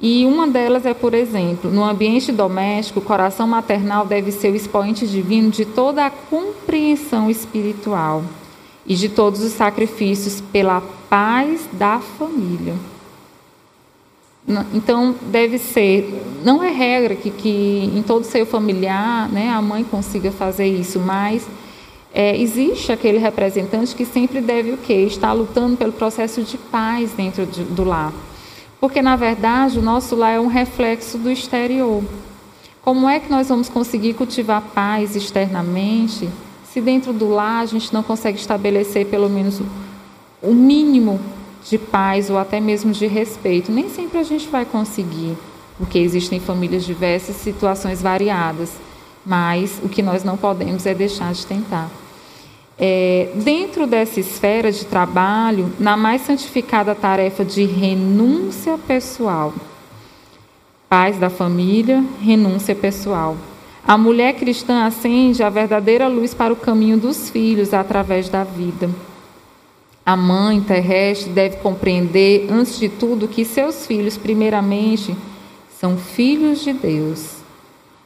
[0.00, 4.54] E uma delas é, por exemplo, no ambiente doméstico, o coração maternal deve ser o
[4.54, 8.22] expoente divino de toda a compreensão espiritual
[8.86, 12.76] e de todos os sacrifícios pela paz da família.
[14.72, 19.84] Então, deve ser, não é regra que, que em todo seio familiar né, a mãe
[19.84, 21.46] consiga fazer isso, mas
[22.14, 25.04] é, existe aquele representante que sempre deve o quê?
[25.04, 28.12] Estar lutando pelo processo de paz dentro de, do lar.
[28.80, 32.02] Porque, na verdade, o nosso lar é um reflexo do exterior.
[32.82, 36.26] Como é que nós vamos conseguir cultivar paz externamente
[36.72, 39.60] se dentro do lar a gente não consegue estabelecer pelo menos
[40.40, 41.18] o mínimo
[41.64, 43.72] de paz ou até mesmo de respeito.
[43.72, 45.36] Nem sempre a gente vai conseguir,
[45.76, 48.72] porque existem famílias diversas, situações variadas,
[49.24, 51.90] mas o que nós não podemos é deixar de tentar.
[52.80, 59.52] É, dentro dessa esfera de trabalho, na mais santificada tarefa de renúncia pessoal,
[60.88, 63.36] paz da família, renúncia pessoal.
[63.86, 68.88] A mulher cristã acende a verdadeira luz para o caminho dos filhos através da vida.
[70.08, 75.14] A mãe terrestre deve compreender, antes de tudo, que seus filhos, primeiramente,
[75.78, 77.34] são filhos de Deus.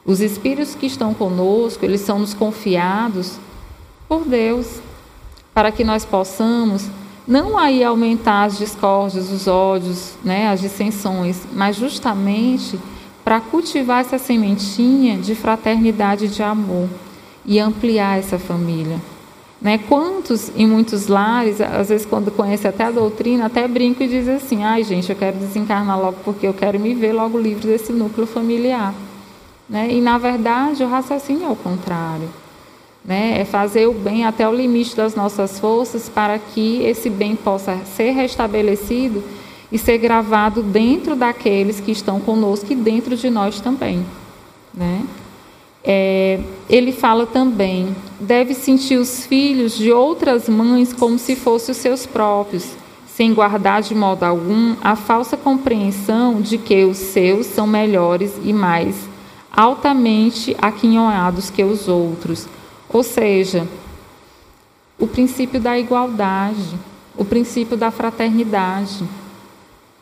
[0.05, 3.39] Os espíritos que estão conosco, eles são nos confiados
[4.09, 4.81] por Deus,
[5.55, 6.91] para que nós possamos
[7.25, 12.81] não aí aumentar as discórdias, os ódios, né, as dissensões, mas justamente
[13.23, 16.89] para cultivar essa sementinha de fraternidade e de amor
[17.47, 19.12] e ampliar essa família.
[19.63, 19.79] Né?
[19.79, 24.29] Quantos, em muitos lares, às vezes quando conhece até a doutrina, até brinco e diz
[24.29, 27.93] assim, ai gente, eu quero desencarnar logo porque eu quero me ver logo livre desse
[27.93, 28.93] núcleo familiar.
[29.69, 29.89] Né?
[29.93, 32.29] E, na verdade, o raciocínio é o contrário.
[33.05, 33.41] Né?
[33.41, 37.79] É fazer o bem até o limite das nossas forças para que esse bem possa
[37.97, 39.23] ser restabelecido
[39.71, 44.05] e ser gravado dentro daqueles que estão conosco e dentro de nós também.
[44.75, 45.05] Né?
[45.85, 51.79] É, ele fala também: deve sentir os filhos de outras mães como se fossem os
[51.79, 52.71] seus próprios,
[53.07, 58.53] sem guardar de modo algum a falsa compreensão de que os seus são melhores e
[58.53, 59.13] mais
[59.55, 62.49] altamente aquinhoados que os outros.
[62.89, 63.69] Ou seja,
[64.99, 66.75] o princípio da igualdade,
[67.17, 69.05] o princípio da fraternidade.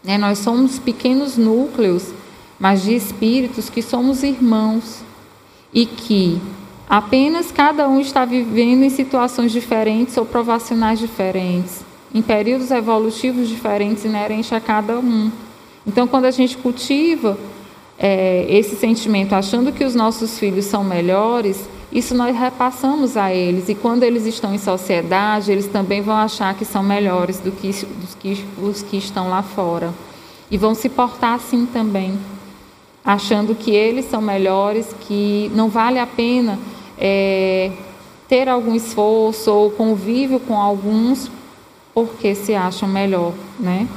[0.06, 2.12] É, nós somos pequenos núcleos,
[2.58, 5.02] mas de espíritos que somos irmãos
[5.72, 6.40] e que
[6.88, 14.04] apenas cada um está vivendo em situações diferentes ou provacionais diferentes, em períodos evolutivos diferentes
[14.04, 15.30] inerentes a cada um.
[15.86, 17.38] Então, quando a gente cultiva
[17.98, 23.68] é, esse sentimento achando que os nossos filhos são melhores, isso nós repassamos a eles.
[23.68, 27.72] E quando eles estão em sociedade, eles também vão achar que são melhores do que,
[28.20, 29.92] que os que estão lá fora.
[30.50, 32.18] E vão se portar assim também
[33.04, 36.58] achando que eles são melhores, que não vale a pena
[36.98, 37.70] é,
[38.28, 41.30] ter algum esforço ou convívio com alguns
[41.92, 43.88] porque se acham melhor, né?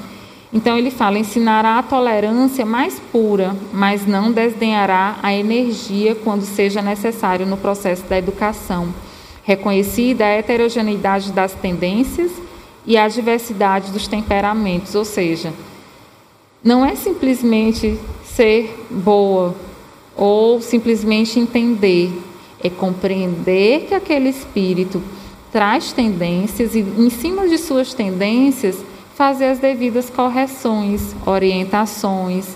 [0.51, 6.81] Então ele fala: ensinará a tolerância mais pura, mas não desdenhará a energia quando seja
[6.81, 8.93] necessário no processo da educação.
[9.43, 12.31] Reconhecida a heterogeneidade das tendências
[12.85, 15.53] e a diversidade dos temperamentos, ou seja,
[16.63, 17.99] não é simplesmente
[18.35, 19.55] ser boa
[20.15, 22.11] ou simplesmente entender,
[22.63, 25.01] é compreender que aquele espírito
[25.51, 28.77] traz tendências e, em cima de suas tendências,
[29.15, 32.47] fazer as devidas correções, orientações.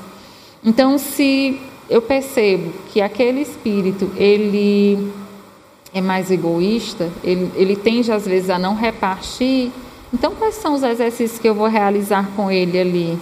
[0.64, 1.60] Então, se
[1.90, 5.12] eu percebo que aquele espírito ele
[5.94, 9.72] é mais egoísta, ele, ele tende às vezes a não repartir.
[10.14, 13.20] Então, quais são os exercícios que eu vou realizar com ele ali?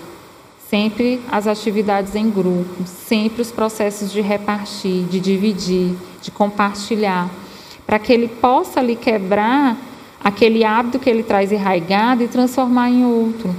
[0.69, 7.30] Sempre as atividades em grupo, sempre os processos de repartir, de dividir, de compartilhar,
[7.86, 9.78] para que ele possa ali quebrar
[10.23, 13.56] aquele hábito que ele traz enraigado e transformar em outro,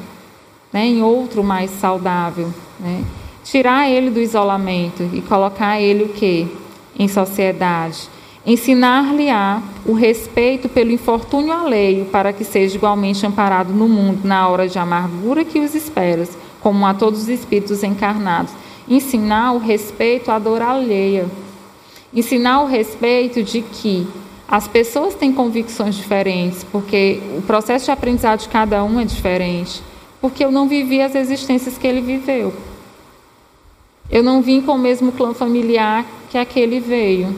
[0.72, 3.04] né, em outro mais saudável, né?
[3.44, 6.48] Tirar ele do isolamento e colocar ele o quê?
[6.98, 8.08] Em sociedade.
[8.44, 14.68] Ensinar-lhe-á o respeito pelo infortúnio alheio, para que seja igualmente amparado no mundo na hora
[14.68, 18.52] de amargura que os esperas, como a todos os espíritos encarnados.
[18.88, 21.26] Ensinar o respeito à dor alheia.
[22.12, 24.04] Ensinar o respeito de que
[24.48, 29.80] as pessoas têm convicções diferentes, porque o processo de aprendizado de cada um é diferente.
[30.20, 32.52] Porque eu não vivi as existências que ele viveu.
[34.10, 37.32] Eu não vim com o mesmo clã familiar que aquele veio.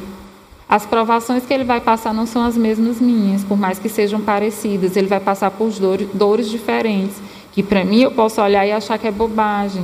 [0.66, 4.22] As provações que ele vai passar não são as mesmas minhas, por mais que sejam
[4.22, 4.96] parecidas.
[4.96, 7.16] Ele vai passar por dores, dores diferentes,
[7.58, 9.82] que para mim eu posso olhar e achar que é bobagem.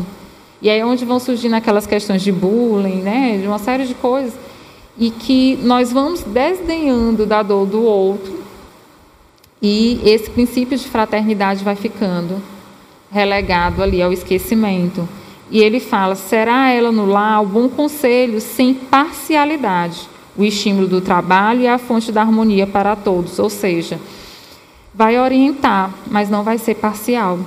[0.63, 3.95] E aí é onde vão surgindo aquelas questões de bullying, né, de uma série de
[3.95, 4.33] coisas,
[4.97, 8.39] e que nós vamos desdenhando da dor do outro,
[9.61, 12.41] e esse princípio de fraternidade vai ficando
[13.11, 15.09] relegado ali ao esquecimento.
[15.51, 21.01] E ele fala: será ela no lar o bom conselho sem parcialidade, o estímulo do
[21.01, 23.41] trabalho e a fonte da harmonia para todos.
[23.41, 23.99] Ou seja,
[24.95, 27.41] vai orientar, mas não vai ser parcial.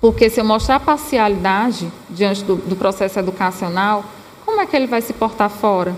[0.00, 4.04] Porque se eu mostrar parcialidade diante do, do processo educacional,
[4.46, 5.94] como é que ele vai se portar fora?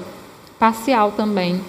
[0.58, 1.60] Parcial também.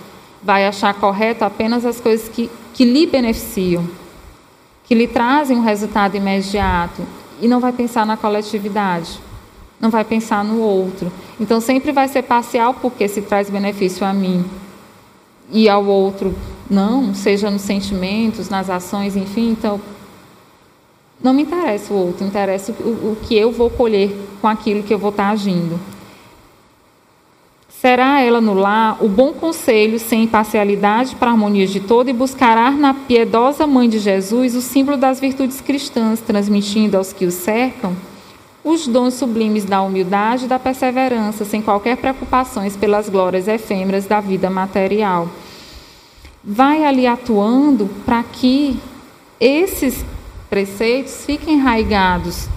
[0.42, 3.88] Vai achar correto apenas as coisas que, que lhe beneficiam,
[4.84, 7.06] que lhe trazem um resultado imediato
[7.40, 9.20] e não vai pensar na coletividade,
[9.80, 11.12] não vai pensar no outro.
[11.40, 14.44] Então sempre vai ser parcial porque se traz benefício a mim
[15.52, 16.36] e ao outro
[16.70, 19.52] não, seja nos sentimentos, nas ações, enfim.
[19.52, 19.80] Então
[21.24, 24.94] não me interessa o outro, interessa o, o que eu vou colher com aquilo que
[24.94, 25.80] eu vou estar agindo.
[27.70, 32.14] Será ela no lar o bom conselho sem imparcialidade para a harmonia de todo e
[32.14, 37.32] buscará na piedosa mãe de Jesus o símbolo das virtudes cristãs, transmitindo aos que o
[37.32, 37.96] cercam
[38.64, 44.22] os dons sublimes da humildade e da perseverança, sem qualquer preocupações pelas glórias efêmeras da
[44.22, 45.28] vida material.
[46.44, 48.80] Vai ali atuando para que
[49.40, 50.06] esses
[50.54, 52.48] preceitos fiquem enraigados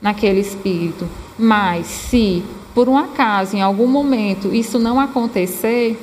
[0.00, 1.08] naquele espírito.
[1.36, 5.98] Mas se por um acaso, em algum momento, isso não acontecer,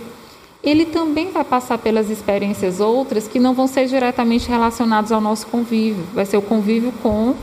[0.61, 5.47] ele também vai passar pelas experiências outras que não vão ser diretamente relacionadas ao nosso
[5.47, 6.03] convívio.
[6.13, 7.33] Vai ser o convívio com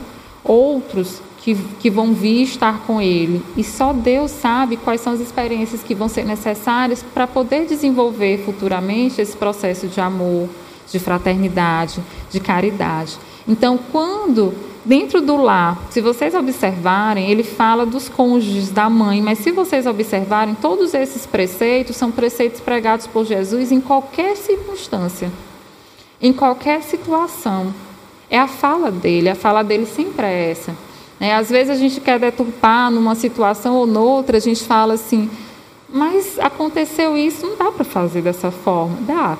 [0.43, 3.41] outros que, que vão vir estar com ele.
[3.57, 8.43] E só Deus sabe quais são as experiências que vão ser necessárias para poder desenvolver
[8.45, 10.47] futuramente esse processo de amor,
[10.91, 11.99] de fraternidade,
[12.29, 13.17] de caridade.
[13.49, 14.53] Então, quando
[14.85, 19.85] Dentro do lar, se vocês observarem, ele fala dos cônjuges da mãe, mas se vocês
[19.85, 25.29] observarem, todos esses preceitos são preceitos pregados por Jesus em qualquer circunstância,
[26.21, 27.73] em qualquer situação.
[28.29, 30.75] É a fala dele, a fala dele sempre é essa.
[31.19, 35.29] É, às vezes a gente quer deturpar numa situação ou noutra, a gente fala assim,
[35.89, 38.97] mas aconteceu isso, não dá para fazer dessa forma.
[39.01, 39.37] Dá.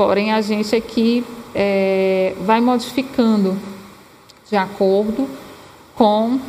[0.00, 1.22] Porém, a gente aqui
[1.54, 3.54] é, vai modificando
[4.48, 5.28] de acordo
[5.94, 6.40] com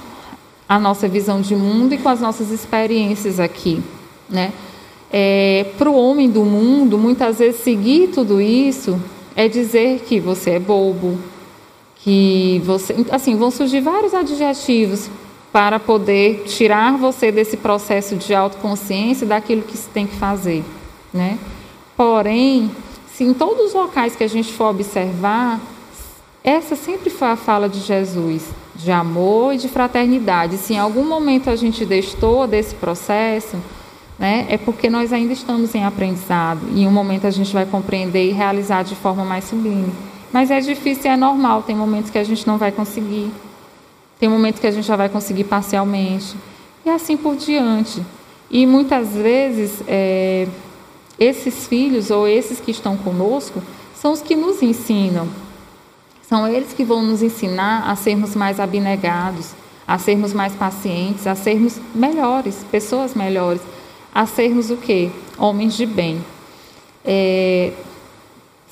[0.70, 3.84] a nossa visão de mundo e com as nossas experiências aqui,
[4.30, 4.54] né?
[5.12, 8.98] É, Para o homem do mundo, muitas vezes seguir tudo isso
[9.36, 11.20] é dizer que você é bobo,
[11.98, 15.10] que você, assim, vão surgir vários adjetivos
[15.52, 20.64] para poder tirar você desse processo de autoconsciência daquilo que se tem que fazer,
[21.14, 21.38] né?
[21.98, 22.72] Porém,
[23.22, 25.62] se em todos os locais que a gente for observar,
[26.44, 30.58] essa sempre foi a fala de Jesus, de amor e de fraternidade.
[30.58, 33.58] Se em algum momento a gente destou desse processo,
[34.18, 36.62] né, é porque nós ainda estamos em aprendizado.
[36.74, 39.94] E em um momento a gente vai compreender e realizar de forma mais sublime.
[40.34, 41.62] Mas é difícil e é normal.
[41.62, 43.32] Tem momentos que a gente não vai conseguir.
[44.20, 46.36] Tem momentos que a gente já vai conseguir parcialmente.
[46.84, 48.02] E assim por diante.
[48.50, 50.48] E muitas vezes, é,
[51.20, 53.62] esses filhos ou esses que estão conosco
[53.96, 55.28] são os que nos ensinam
[56.32, 59.50] são eles que vão nos ensinar a sermos mais abnegados,
[59.86, 63.62] a sermos mais pacientes, a sermos melhores, pessoas melhores,
[64.16, 65.12] a sermos o quê?
[65.38, 66.24] Homens de bem.
[67.04, 67.74] É,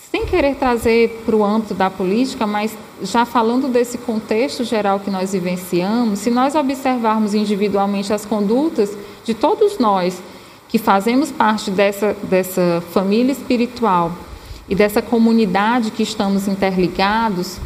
[0.09, 5.11] sem querer trazer para o âmbito da política, mas já falando desse contexto geral que
[5.11, 10.21] nós vivenciamos, se nós observarmos individualmente as condutas de todos nós
[10.69, 14.13] que fazemos parte dessa, dessa família espiritual
[14.69, 17.57] e dessa comunidade que estamos interligados,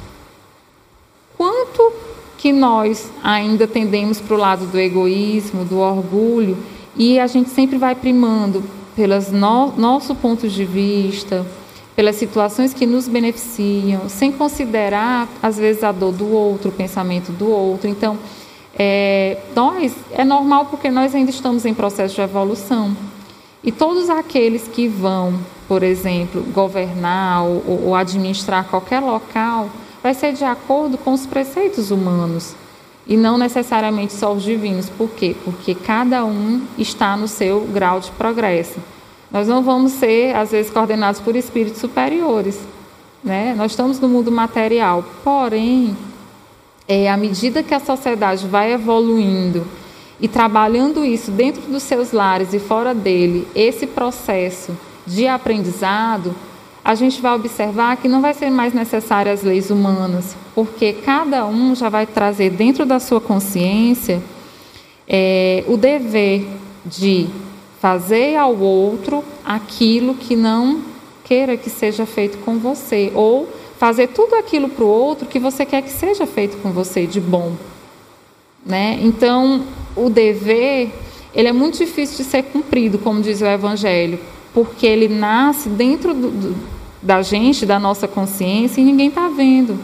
[1.37, 1.91] quanto
[2.37, 6.57] que nós ainda tendemos para o lado do egoísmo, do orgulho,
[6.95, 8.63] e a gente sempre vai primando
[8.95, 11.45] pelos no, nosso ponto de vista,
[11.95, 17.31] pelas situações que nos beneficiam, sem considerar, às vezes, a dor do outro, o pensamento
[17.31, 17.89] do outro.
[17.89, 18.17] Então,
[18.77, 22.95] é, nós, é normal porque nós ainda estamos em processo de evolução.
[23.63, 29.69] E todos aqueles que vão, por exemplo, governar ou, ou administrar qualquer local,
[30.01, 32.55] vai ser de acordo com os preceitos humanos
[33.07, 34.89] e não necessariamente só os divinos.
[34.89, 35.35] Por quê?
[35.43, 38.79] Porque cada um está no seu grau de progresso.
[39.31, 42.59] Nós não vamos ser, às vezes, coordenados por espíritos superiores.
[43.23, 43.53] Né?
[43.57, 45.03] Nós estamos no mundo material.
[45.23, 45.97] Porém,
[46.87, 49.65] é, à medida que a sociedade vai evoluindo
[50.19, 56.35] e trabalhando isso dentro dos seus lares e fora dele, esse processo de aprendizado,
[56.83, 61.45] a gente vai observar que não vai ser mais necessário as leis humanas, porque cada
[61.45, 64.21] um já vai trazer dentro da sua consciência
[65.07, 66.45] é, o dever
[66.85, 67.27] de
[67.79, 70.81] fazer ao outro aquilo que não
[71.23, 73.47] queira que seja feito com você, ou
[73.83, 77.19] fazer tudo aquilo para o outro que você quer que seja feito com você de
[77.19, 77.51] bom.
[78.65, 78.97] Né?
[79.01, 80.89] Então, o dever
[81.35, 84.21] ele é muito difícil de ser cumprido, como diz o Evangelho,
[84.53, 86.55] porque ele nasce dentro do, do,
[87.01, 89.77] da gente, da nossa consciência, e ninguém está vendo.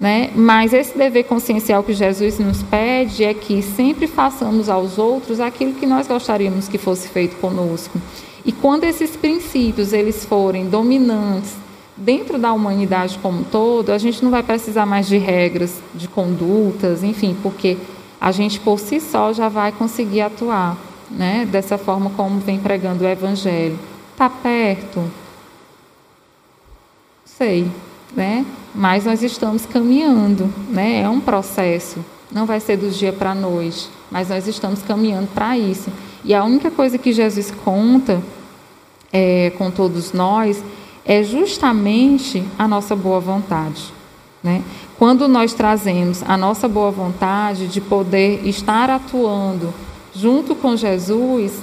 [0.00, 0.32] Né?
[0.34, 5.74] Mas esse dever consciencial que Jesus nos pede é que sempre façamos aos outros aquilo
[5.74, 8.00] que nós gostaríamos que fosse feito conosco.
[8.44, 11.65] E quando esses princípios eles forem dominantes
[11.96, 16.06] dentro da humanidade como um todo, a gente não vai precisar mais de regras, de
[16.06, 17.76] condutas, enfim, porque
[18.20, 20.76] a gente por si só já vai conseguir atuar,
[21.10, 21.46] né?
[21.50, 23.78] Dessa forma como vem pregando o Evangelho.
[24.12, 25.10] Está perto?
[27.24, 27.70] Sei,
[28.14, 28.44] né?
[28.74, 31.02] Mas nós estamos caminhando, né?
[31.02, 32.04] É um processo.
[32.30, 35.90] Não vai ser do dia para a noite, mas nós estamos caminhando para isso.
[36.24, 38.20] E a única coisa que Jesus conta
[39.12, 40.62] é, com todos nós
[41.06, 43.94] é justamente a nossa boa vontade.
[44.42, 44.62] Né?
[44.98, 49.72] Quando nós trazemos a nossa boa vontade de poder estar atuando
[50.14, 51.62] junto com Jesus,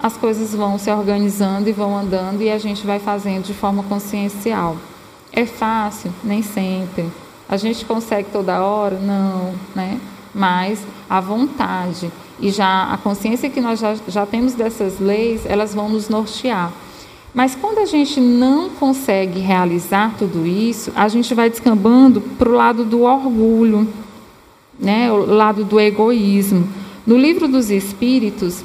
[0.00, 3.82] as coisas vão se organizando e vão andando e a gente vai fazendo de forma
[3.82, 4.76] consciencial.
[5.32, 6.12] É fácil?
[6.24, 7.10] Nem sempre.
[7.48, 8.98] A gente consegue toda hora?
[8.98, 10.00] Não, né?
[10.34, 10.80] Mas
[11.10, 12.10] a vontade
[12.40, 16.72] e já a consciência que nós já, já temos dessas leis, elas vão nos nortear.
[17.34, 22.52] Mas quando a gente não consegue realizar tudo isso, a gente vai descambando para o
[22.52, 23.86] lado do orgulho,
[24.78, 25.12] né?
[25.12, 26.68] o lado do egoísmo.
[27.06, 28.64] No livro dos Espíritos,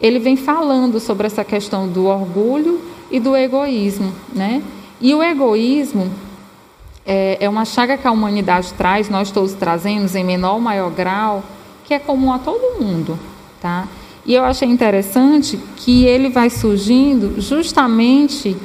[0.00, 4.12] ele vem falando sobre essa questão do orgulho e do egoísmo.
[4.34, 4.62] Né?
[5.00, 6.10] E o egoísmo
[7.06, 10.90] é, é uma chaga que a humanidade traz, nós todos trazemos em menor ou maior
[10.90, 11.42] grau,
[11.84, 13.18] que é comum a todo mundo.
[13.60, 13.88] Tá?
[14.24, 18.56] E eu achei interessante que ele vai surgindo justamente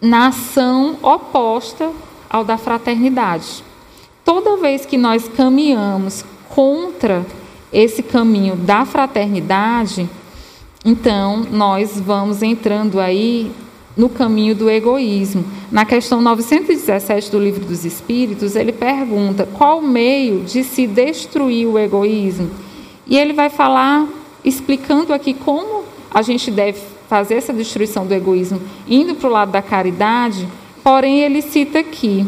[0.00, 1.90] na ação oposta
[2.28, 3.62] ao da fraternidade.
[4.24, 7.24] Toda vez que nós caminhamos contra
[7.72, 10.08] esse caminho da fraternidade,
[10.84, 13.52] então nós vamos entrando aí
[13.96, 15.44] no caminho do egoísmo.
[15.70, 21.66] Na questão 917 do Livro dos Espíritos, ele pergunta qual o meio de se destruir
[21.66, 22.50] o egoísmo.
[23.06, 24.08] E ele vai falar
[24.44, 29.52] explicando aqui como a gente deve fazer essa destruição do egoísmo indo para o lado
[29.52, 30.48] da caridade,
[30.82, 32.26] porém ele cita aqui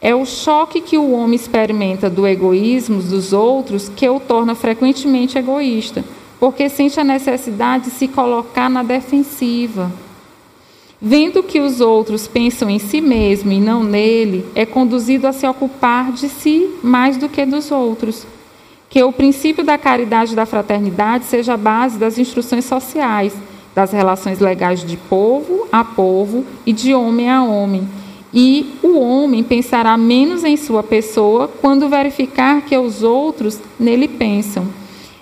[0.00, 5.38] é o choque que o homem experimenta do egoísmo dos outros que o torna frequentemente
[5.38, 6.04] egoísta,
[6.38, 9.90] porque sente a necessidade de se colocar na defensiva.
[11.00, 15.46] Vendo que os outros pensam em si mesmo e não nele, é conduzido a se
[15.46, 18.26] ocupar de si mais do que dos outros
[18.96, 23.34] que o princípio da caridade e da fraternidade seja a base das instruções sociais,
[23.74, 27.86] das relações legais de povo a povo e de homem a homem.
[28.32, 34.66] E o homem pensará menos em sua pessoa quando verificar que os outros nele pensam.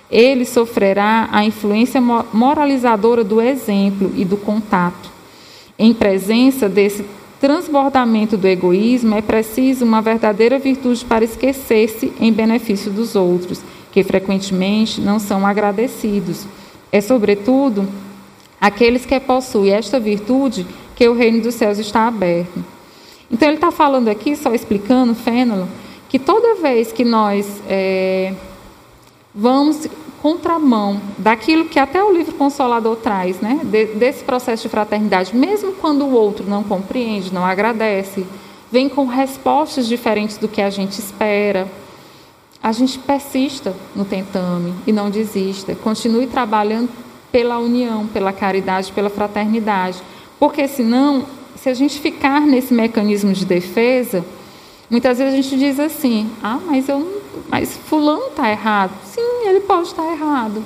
[0.09, 5.11] Ele sofrerá a influência moralizadora do exemplo e do contato.
[5.77, 7.03] Em presença desse
[7.45, 14.03] transbordamento do egoísmo, é preciso uma verdadeira virtude para esquecer-se em benefício dos outros, que
[14.03, 16.47] frequentemente não são agradecidos.
[16.91, 17.87] É, sobretudo,
[18.59, 20.65] aqueles que possuem esta virtude
[20.95, 22.65] que o reino dos céus está aberto.
[23.29, 25.67] Então, ele está falando aqui, só explicando, Fênelon,
[26.09, 28.33] que toda vez que nós é,
[29.35, 29.87] vamos
[30.21, 33.61] contramão daquilo que até o livro Consolador traz, né?
[33.95, 38.25] desse processo de fraternidade, mesmo quando o outro não compreende, não agradece,
[38.71, 41.67] vem com respostas diferentes do que a gente espera,
[42.61, 46.89] a gente persista no tentame e não desista, continue trabalhando
[47.31, 50.01] pela união, pela caridade, pela fraternidade,
[50.39, 54.25] porque senão, se a gente ficar nesse mecanismo de defesa,
[54.89, 58.91] muitas vezes a gente diz assim: ah, mas eu não mas fulano está errado.
[59.05, 60.63] Sim, ele pode estar errado.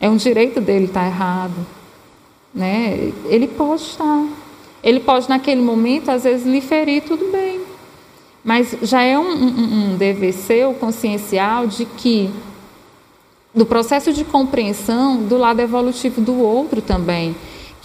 [0.00, 1.66] É um direito dele estar errado.
[2.54, 3.12] Né?
[3.26, 4.26] Ele pode estar.
[4.82, 7.60] Ele pode, naquele momento, às vezes, lhe ferir, tudo bem.
[8.44, 12.30] Mas já é um, um, um dever seu, consciencial, de que
[13.54, 17.34] do processo de compreensão do lado evolutivo do outro também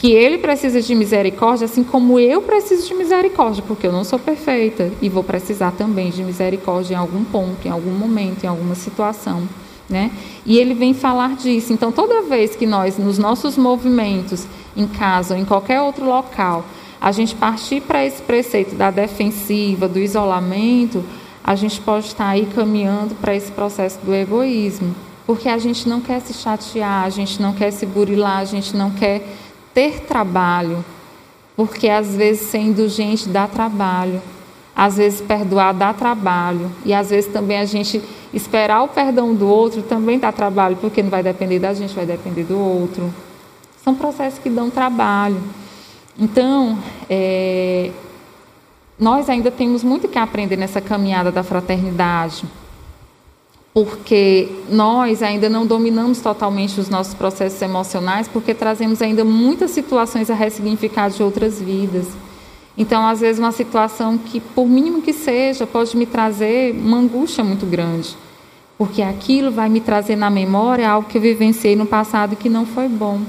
[0.04, 4.20] que ele precisa de misericórdia, assim como eu preciso de misericórdia, porque eu não sou
[4.20, 8.76] perfeita e vou precisar também de misericórdia em algum ponto, em algum momento, em alguma
[8.76, 9.48] situação.
[9.90, 10.12] Né?
[10.46, 11.72] E ele vem falar disso.
[11.72, 14.46] Então, toda vez que nós, nos nossos movimentos,
[14.76, 16.66] em casa ou em qualquer outro local,
[17.00, 21.02] a gente partir para esse preceito da defensiva, do isolamento,
[21.42, 24.94] a gente pode estar aí caminhando para esse processo do egoísmo.
[25.26, 28.76] Porque a gente não quer se chatear, a gente não quer se burilar, a gente
[28.76, 29.26] não quer
[29.74, 30.84] ter trabalho,
[31.56, 34.22] porque às vezes ser indulgente dá trabalho,
[34.76, 38.02] às vezes perdoar dá trabalho, e às vezes também a gente
[38.34, 42.06] esperar o perdão do outro também dá trabalho, porque não vai depender da gente, vai
[42.06, 43.14] depender do outro.
[43.84, 45.42] São processos que dão trabalho.
[46.18, 46.78] Então,
[47.10, 47.92] é,
[48.98, 52.46] nós ainda temos muito que aprender nessa caminhada da fraternidade
[53.74, 60.30] porque nós ainda não dominamos totalmente os nossos processos emocionais, porque trazemos ainda muitas situações
[60.30, 62.08] a ressignificar de outras vidas.
[62.78, 67.44] Então, às vezes, uma situação que, por mínimo que seja, pode me trazer uma angústia
[67.44, 68.16] muito grande,
[68.78, 72.66] porque aquilo vai me trazer na memória algo que eu vivenciei no passado que não
[72.68, 73.22] foi bom.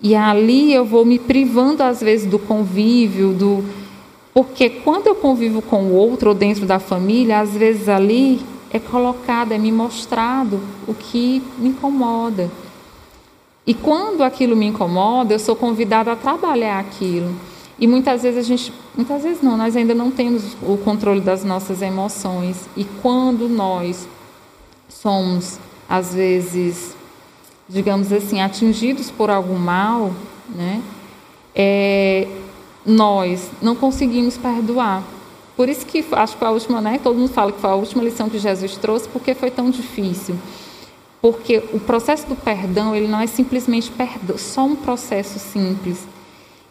[0.00, 3.64] E ali eu vou me privando, às vezes, do convívio, do.
[4.34, 8.40] Porque quando eu convivo com o outro ou dentro da família, às vezes ali
[8.72, 12.50] é colocado, é me mostrado o que me incomoda.
[13.66, 17.32] E quando aquilo me incomoda, eu sou convidada a trabalhar aquilo.
[17.78, 21.44] E muitas vezes a gente, muitas vezes não, nós ainda não temos o controle das
[21.44, 22.68] nossas emoções.
[22.76, 24.08] E quando nós
[24.88, 25.58] somos,
[25.88, 26.96] às vezes,
[27.68, 30.12] digamos assim, atingidos por algum mal,
[30.48, 30.82] né,
[31.54, 32.26] é,
[32.84, 35.02] nós não conseguimos perdoar.
[35.56, 36.98] Por isso que acho que foi a última, né?
[37.02, 40.36] Todo mundo fala que foi a última lição que Jesus trouxe, porque foi tão difícil.
[41.20, 46.06] Porque o processo do perdão, ele não é simplesmente perdão, só um processo simples.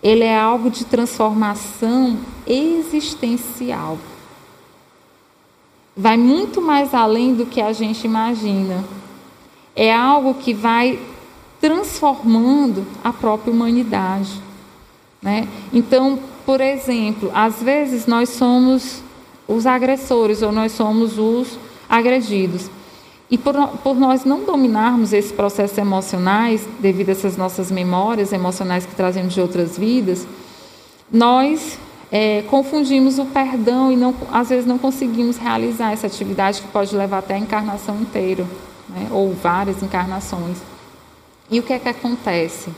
[0.04, 3.98] Ele é algo de transformação existencial.
[5.96, 8.84] Vai muito mais além do que a gente imagina.
[9.76, 11.00] É algo que vai
[11.62, 14.42] transformando a própria humanidade.
[15.22, 15.48] Né?
[15.72, 19.02] Então, por exemplo, às vezes nós somos
[19.48, 21.58] os agressores ou nós somos os
[21.90, 22.70] agredidos.
[23.30, 28.86] E por, por nós não dominarmos esses processos emocionais, devido a essas nossas memórias emocionais
[28.86, 30.28] que trazemos de outras vidas,
[31.10, 31.80] nós
[32.12, 36.94] é, confundimos o perdão e não, às vezes não conseguimos realizar essa atividade que pode
[36.96, 38.46] levar até a encarnação inteira,
[38.90, 40.58] né, ou várias encarnações.
[41.50, 42.70] E o que é que acontece?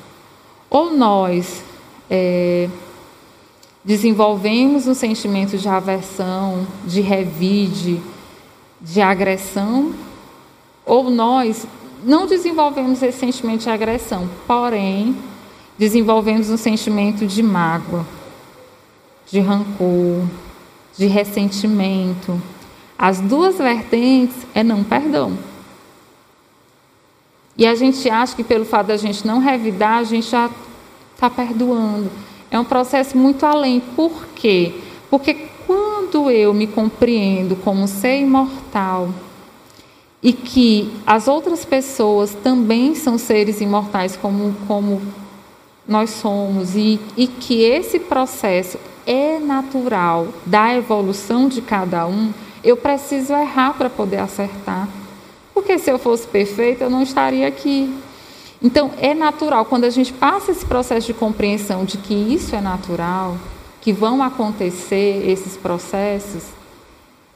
[0.70, 1.64] Ou nós
[2.10, 2.70] é,
[3.84, 8.02] desenvolvemos um sentimento de aversão, de revide,
[8.80, 9.94] de agressão,
[10.86, 11.66] ou nós
[12.04, 15.16] não desenvolvemos esse sentimento de agressão, porém
[15.78, 18.06] desenvolvemos um sentimento de mágoa,
[19.30, 20.28] de rancor,
[20.98, 22.42] de ressentimento.
[22.98, 25.38] As duas vertentes é não perdão.
[27.58, 30.50] E a gente acha que pelo fato da gente não revidar, a gente já
[31.16, 32.12] está perdoando.
[32.54, 33.80] É um processo muito além.
[33.80, 34.76] Por quê?
[35.10, 35.34] Porque
[35.66, 39.10] quando eu me compreendo como ser imortal
[40.22, 45.02] e que as outras pessoas também são seres imortais como, como
[45.88, 52.32] nós somos e, e que esse processo é natural da evolução de cada um,
[52.64, 54.88] eu preciso errar para poder acertar.
[55.56, 57.92] Porque se eu fosse perfeita, eu não estaria aqui.
[58.64, 62.62] Então, é natural, quando a gente passa esse processo de compreensão de que isso é
[62.62, 63.38] natural,
[63.82, 66.46] que vão acontecer esses processos,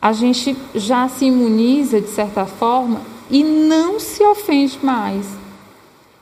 [0.01, 5.27] a gente já se imuniza, de certa forma, e não se ofende mais.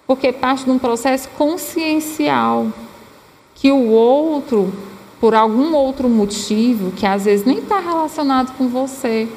[0.08, 2.68] Porque parte de um processo consciencial,
[3.54, 4.74] que o outro,
[5.20, 9.30] por algum outro motivo, que às vezes nem está relacionado com você,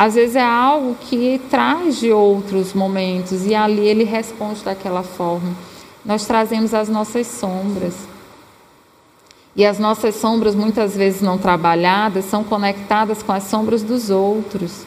[0.00, 5.54] Às vezes é algo que traz de outros momentos e ali ele responde daquela forma.
[6.02, 8.08] Nós trazemos as nossas sombras.
[9.54, 14.86] E as nossas sombras, muitas vezes não trabalhadas, são conectadas com as sombras dos outros.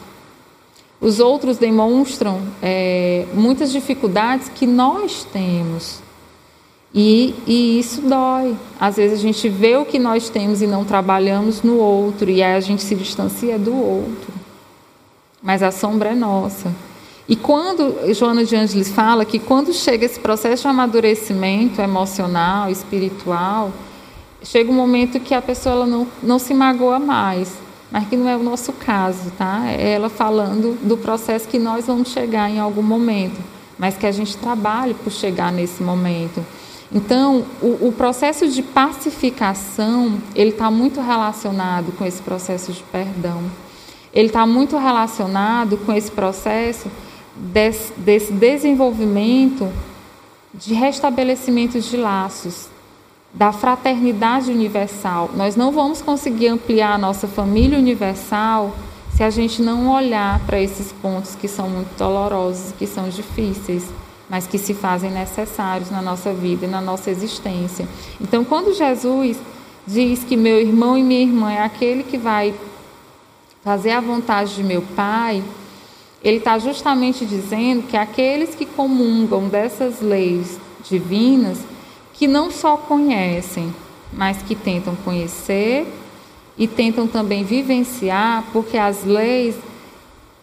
[1.00, 6.00] Os outros demonstram é, muitas dificuldades que nós temos.
[6.92, 8.56] E, e, isso dói.
[8.80, 12.42] Às vezes a gente vê o que nós temos e não trabalhamos no outro, e
[12.42, 14.33] aí a gente se distancia do outro.
[15.44, 16.74] Mas a sombra é nossa.
[17.28, 23.70] E quando Joana de Ângeles fala que quando chega esse processo de amadurecimento emocional, espiritual,
[24.42, 27.52] chega um momento que a pessoa não, não se magoa mais,
[27.92, 29.66] mas que não é o nosso caso, tá?
[29.66, 33.38] É ela falando do processo que nós vamos chegar em algum momento,
[33.78, 36.44] mas que a gente trabalhe por chegar nesse momento.
[36.90, 43.42] Então, o, o processo de pacificação, ele está muito relacionado com esse processo de perdão.
[44.14, 46.88] Ele está muito relacionado com esse processo
[47.36, 49.70] desse, desse desenvolvimento
[50.54, 52.68] de restabelecimento de laços,
[53.32, 55.30] da fraternidade universal.
[55.34, 58.72] Nós não vamos conseguir ampliar a nossa família universal
[59.12, 63.84] se a gente não olhar para esses pontos que são muito dolorosos, que são difíceis,
[64.30, 67.88] mas que se fazem necessários na nossa vida e na nossa existência.
[68.20, 69.36] Então, quando Jesus
[69.86, 72.54] diz que meu irmão e minha irmã é aquele que vai
[73.64, 75.42] fazer a vontade de meu Pai,
[76.22, 81.58] ele está justamente dizendo que aqueles que comungam dessas leis divinas
[82.12, 83.74] que não só conhecem,
[84.12, 85.86] mas que tentam conhecer
[86.56, 89.56] e tentam também vivenciar, porque as leis,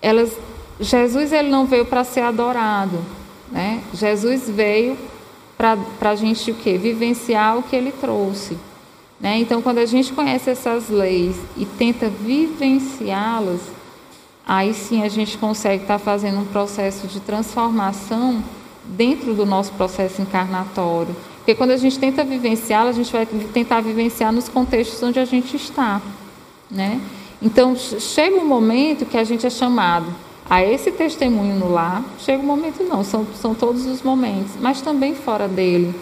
[0.01, 0.37] elas,
[0.79, 2.99] Jesus ele não veio para ser adorado,
[3.51, 3.81] né?
[3.93, 4.97] Jesus veio
[5.57, 6.77] para a gente o quê?
[6.77, 8.57] Vivenciar o que ele trouxe.
[9.21, 9.37] Né?
[9.37, 13.61] Então, quando a gente conhece essas leis e tenta vivenciá-las,
[14.45, 18.43] aí sim a gente consegue estar tá fazendo um processo de transformação
[18.83, 21.15] dentro do nosso processo encarnatório.
[21.37, 25.25] Porque quando a gente tenta vivenciá-la, a gente vai tentar vivenciar nos contextos onde a
[25.25, 26.01] gente está.
[26.69, 26.99] Né?
[27.41, 30.07] Então, chega um momento que a gente é chamado
[30.49, 32.03] a esse testemunho no lar.
[32.19, 35.93] Chega um momento, não, são, são todos os momentos, mas também fora dele.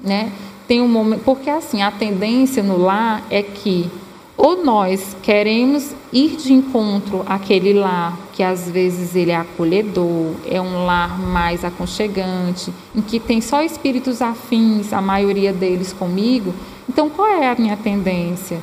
[0.00, 0.30] Né?
[0.66, 3.90] Tem um momento, porque assim, a tendência no lar é que
[4.36, 10.60] ou nós queremos ir de encontro àquele lar, que às vezes ele é acolhedor, é
[10.60, 16.52] um lar mais aconchegante, em que tem só espíritos afins, a maioria deles comigo.
[16.88, 18.60] Então, qual é a minha tendência?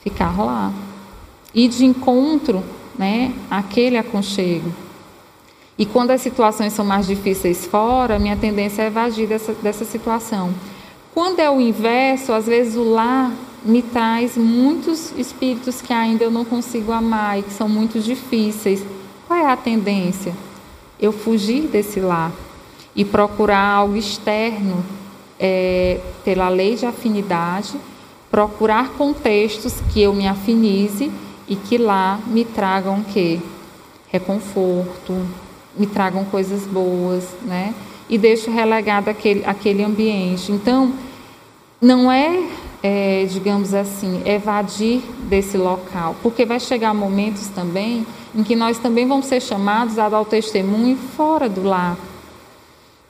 [0.00, 0.70] Ficar lá.
[1.54, 2.62] Ir de encontro
[2.98, 4.70] né, àquele aconchego.
[5.78, 10.52] E quando as situações são mais difíceis fora, minha tendência é evadir dessa, dessa situação.
[11.14, 13.30] Quando é o inverso, às vezes o lar
[13.62, 18.82] me traz muitos espíritos que ainda eu não consigo amar e que são muito difíceis.
[19.28, 20.34] Qual é a tendência?
[20.98, 22.32] Eu fugir desse lar
[22.96, 24.82] e procurar algo externo
[25.38, 27.74] é, pela lei de afinidade,
[28.30, 31.12] procurar contextos que eu me afinize
[31.46, 33.38] e que lá me tragam que
[34.08, 35.26] reconforto,
[35.76, 37.74] me tragam coisas boas, né?
[38.12, 40.52] E deixo relegado aquele, aquele ambiente.
[40.52, 40.92] Então,
[41.80, 42.46] não é
[42.82, 48.04] é, digamos assim, evadir desse local, porque vai chegar momentos também
[48.34, 51.96] em que nós também vamos ser chamados a dar o testemunho fora do lar.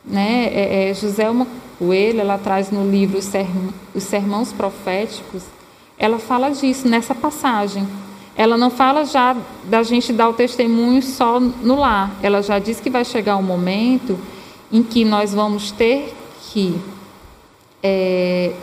[0.04, 0.50] Né?
[0.52, 1.46] É, é, Joselma
[1.78, 5.44] Coelho, ela traz no livro Os Sermãos Proféticos,
[5.98, 7.86] ela fala disso nessa passagem.
[8.36, 12.10] Ela não fala já da gente dar o testemunho só no lar.
[12.22, 14.18] Ela já diz que vai chegar um momento
[14.72, 16.14] em que nós vamos ter
[16.50, 16.80] que
[17.82, 18.54] é,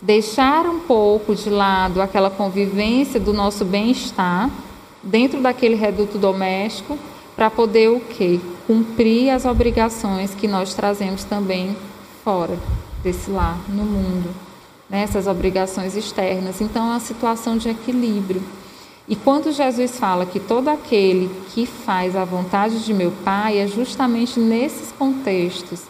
[0.00, 4.50] deixar um pouco de lado aquela convivência do nosso bem-estar
[5.02, 6.98] dentro daquele reduto doméstico
[7.36, 8.40] para poder o quê?
[8.66, 11.76] Cumprir as obrigações que nós trazemos também
[12.22, 12.58] fora
[13.02, 14.30] desse lar, no mundo.
[14.88, 15.02] Né?
[15.02, 16.60] Essas obrigações externas.
[16.60, 18.42] Então, é uma situação de equilíbrio.
[19.06, 23.66] E quando Jesus fala que todo aquele que faz a vontade de meu Pai é
[23.66, 25.82] justamente nesses contextos,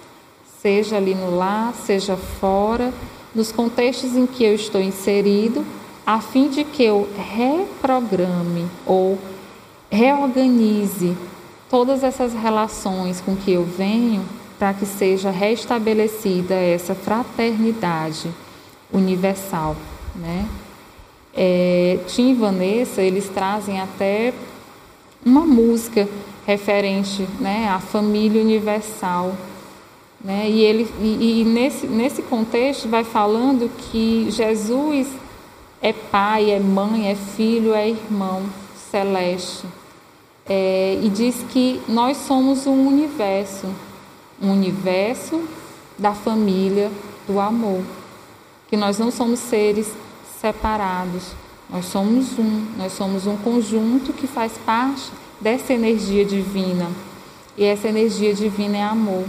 [0.60, 2.92] seja ali no lar, seja fora,
[3.32, 5.64] nos contextos em que eu estou inserido,
[6.04, 9.18] a fim de que eu reprograme ou
[9.90, 11.16] reorganize
[11.70, 14.24] todas essas relações com que eu venho
[14.58, 18.28] para que seja restabelecida essa fraternidade
[18.92, 19.76] universal,
[20.14, 20.48] né?
[21.37, 24.32] É, Tim e Vanessa, eles trazem até
[25.24, 26.09] uma música
[26.47, 29.35] referente né, à família universal,
[30.22, 30.49] né?
[30.49, 35.09] E, ele, e, e nesse, nesse contexto vai falando que Jesus
[35.82, 38.43] é pai, é mãe, é filho, é irmão
[38.91, 39.66] celeste.
[40.49, 43.66] é, e diz que nós somos um universo,
[44.41, 45.43] um universo
[45.99, 46.91] da família
[47.26, 47.82] do amor,
[48.68, 49.93] que nós não somos seres
[50.45, 51.32] separados,
[51.70, 56.90] nós somos um, nós somos um conjunto que faz parte dessa energia divina.
[57.57, 59.24] E essa energia divina é amor.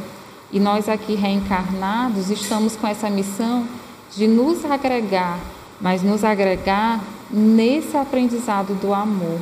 [0.51, 3.65] E nós aqui reencarnados estamos com essa missão
[4.13, 5.39] de nos agregar,
[5.79, 7.01] mas nos agregar
[7.31, 9.39] nesse aprendizado do amor.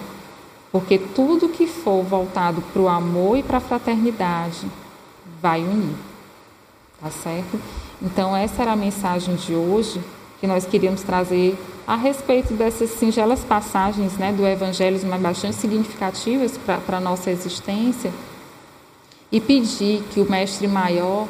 [0.71, 4.67] Porque tudo que for voltado para o amor e para a fraternidade
[5.41, 5.95] vai unir.
[7.01, 7.59] Tá certo?
[7.99, 9.99] Então, essa era a mensagem de hoje
[10.43, 16.57] que nós queríamos trazer a respeito dessas singelas passagens né, do Evangelho, mas bastante significativas
[16.57, 18.11] para a nossa existência,
[19.31, 21.29] e pedir que o Mestre Maior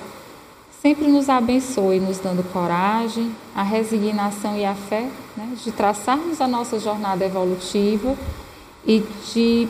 [0.81, 5.07] sempre nos abençoe, nos dando coragem, a resignação e a fé
[5.37, 8.17] né, de traçarmos a nossa jornada evolutiva
[8.83, 9.67] e de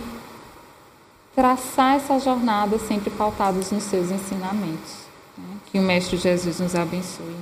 [1.36, 5.04] traçar essa jornada sempre pautados nos seus ensinamentos.
[5.38, 5.58] Né?
[5.66, 7.36] Que o Mestre Jesus nos abençoe.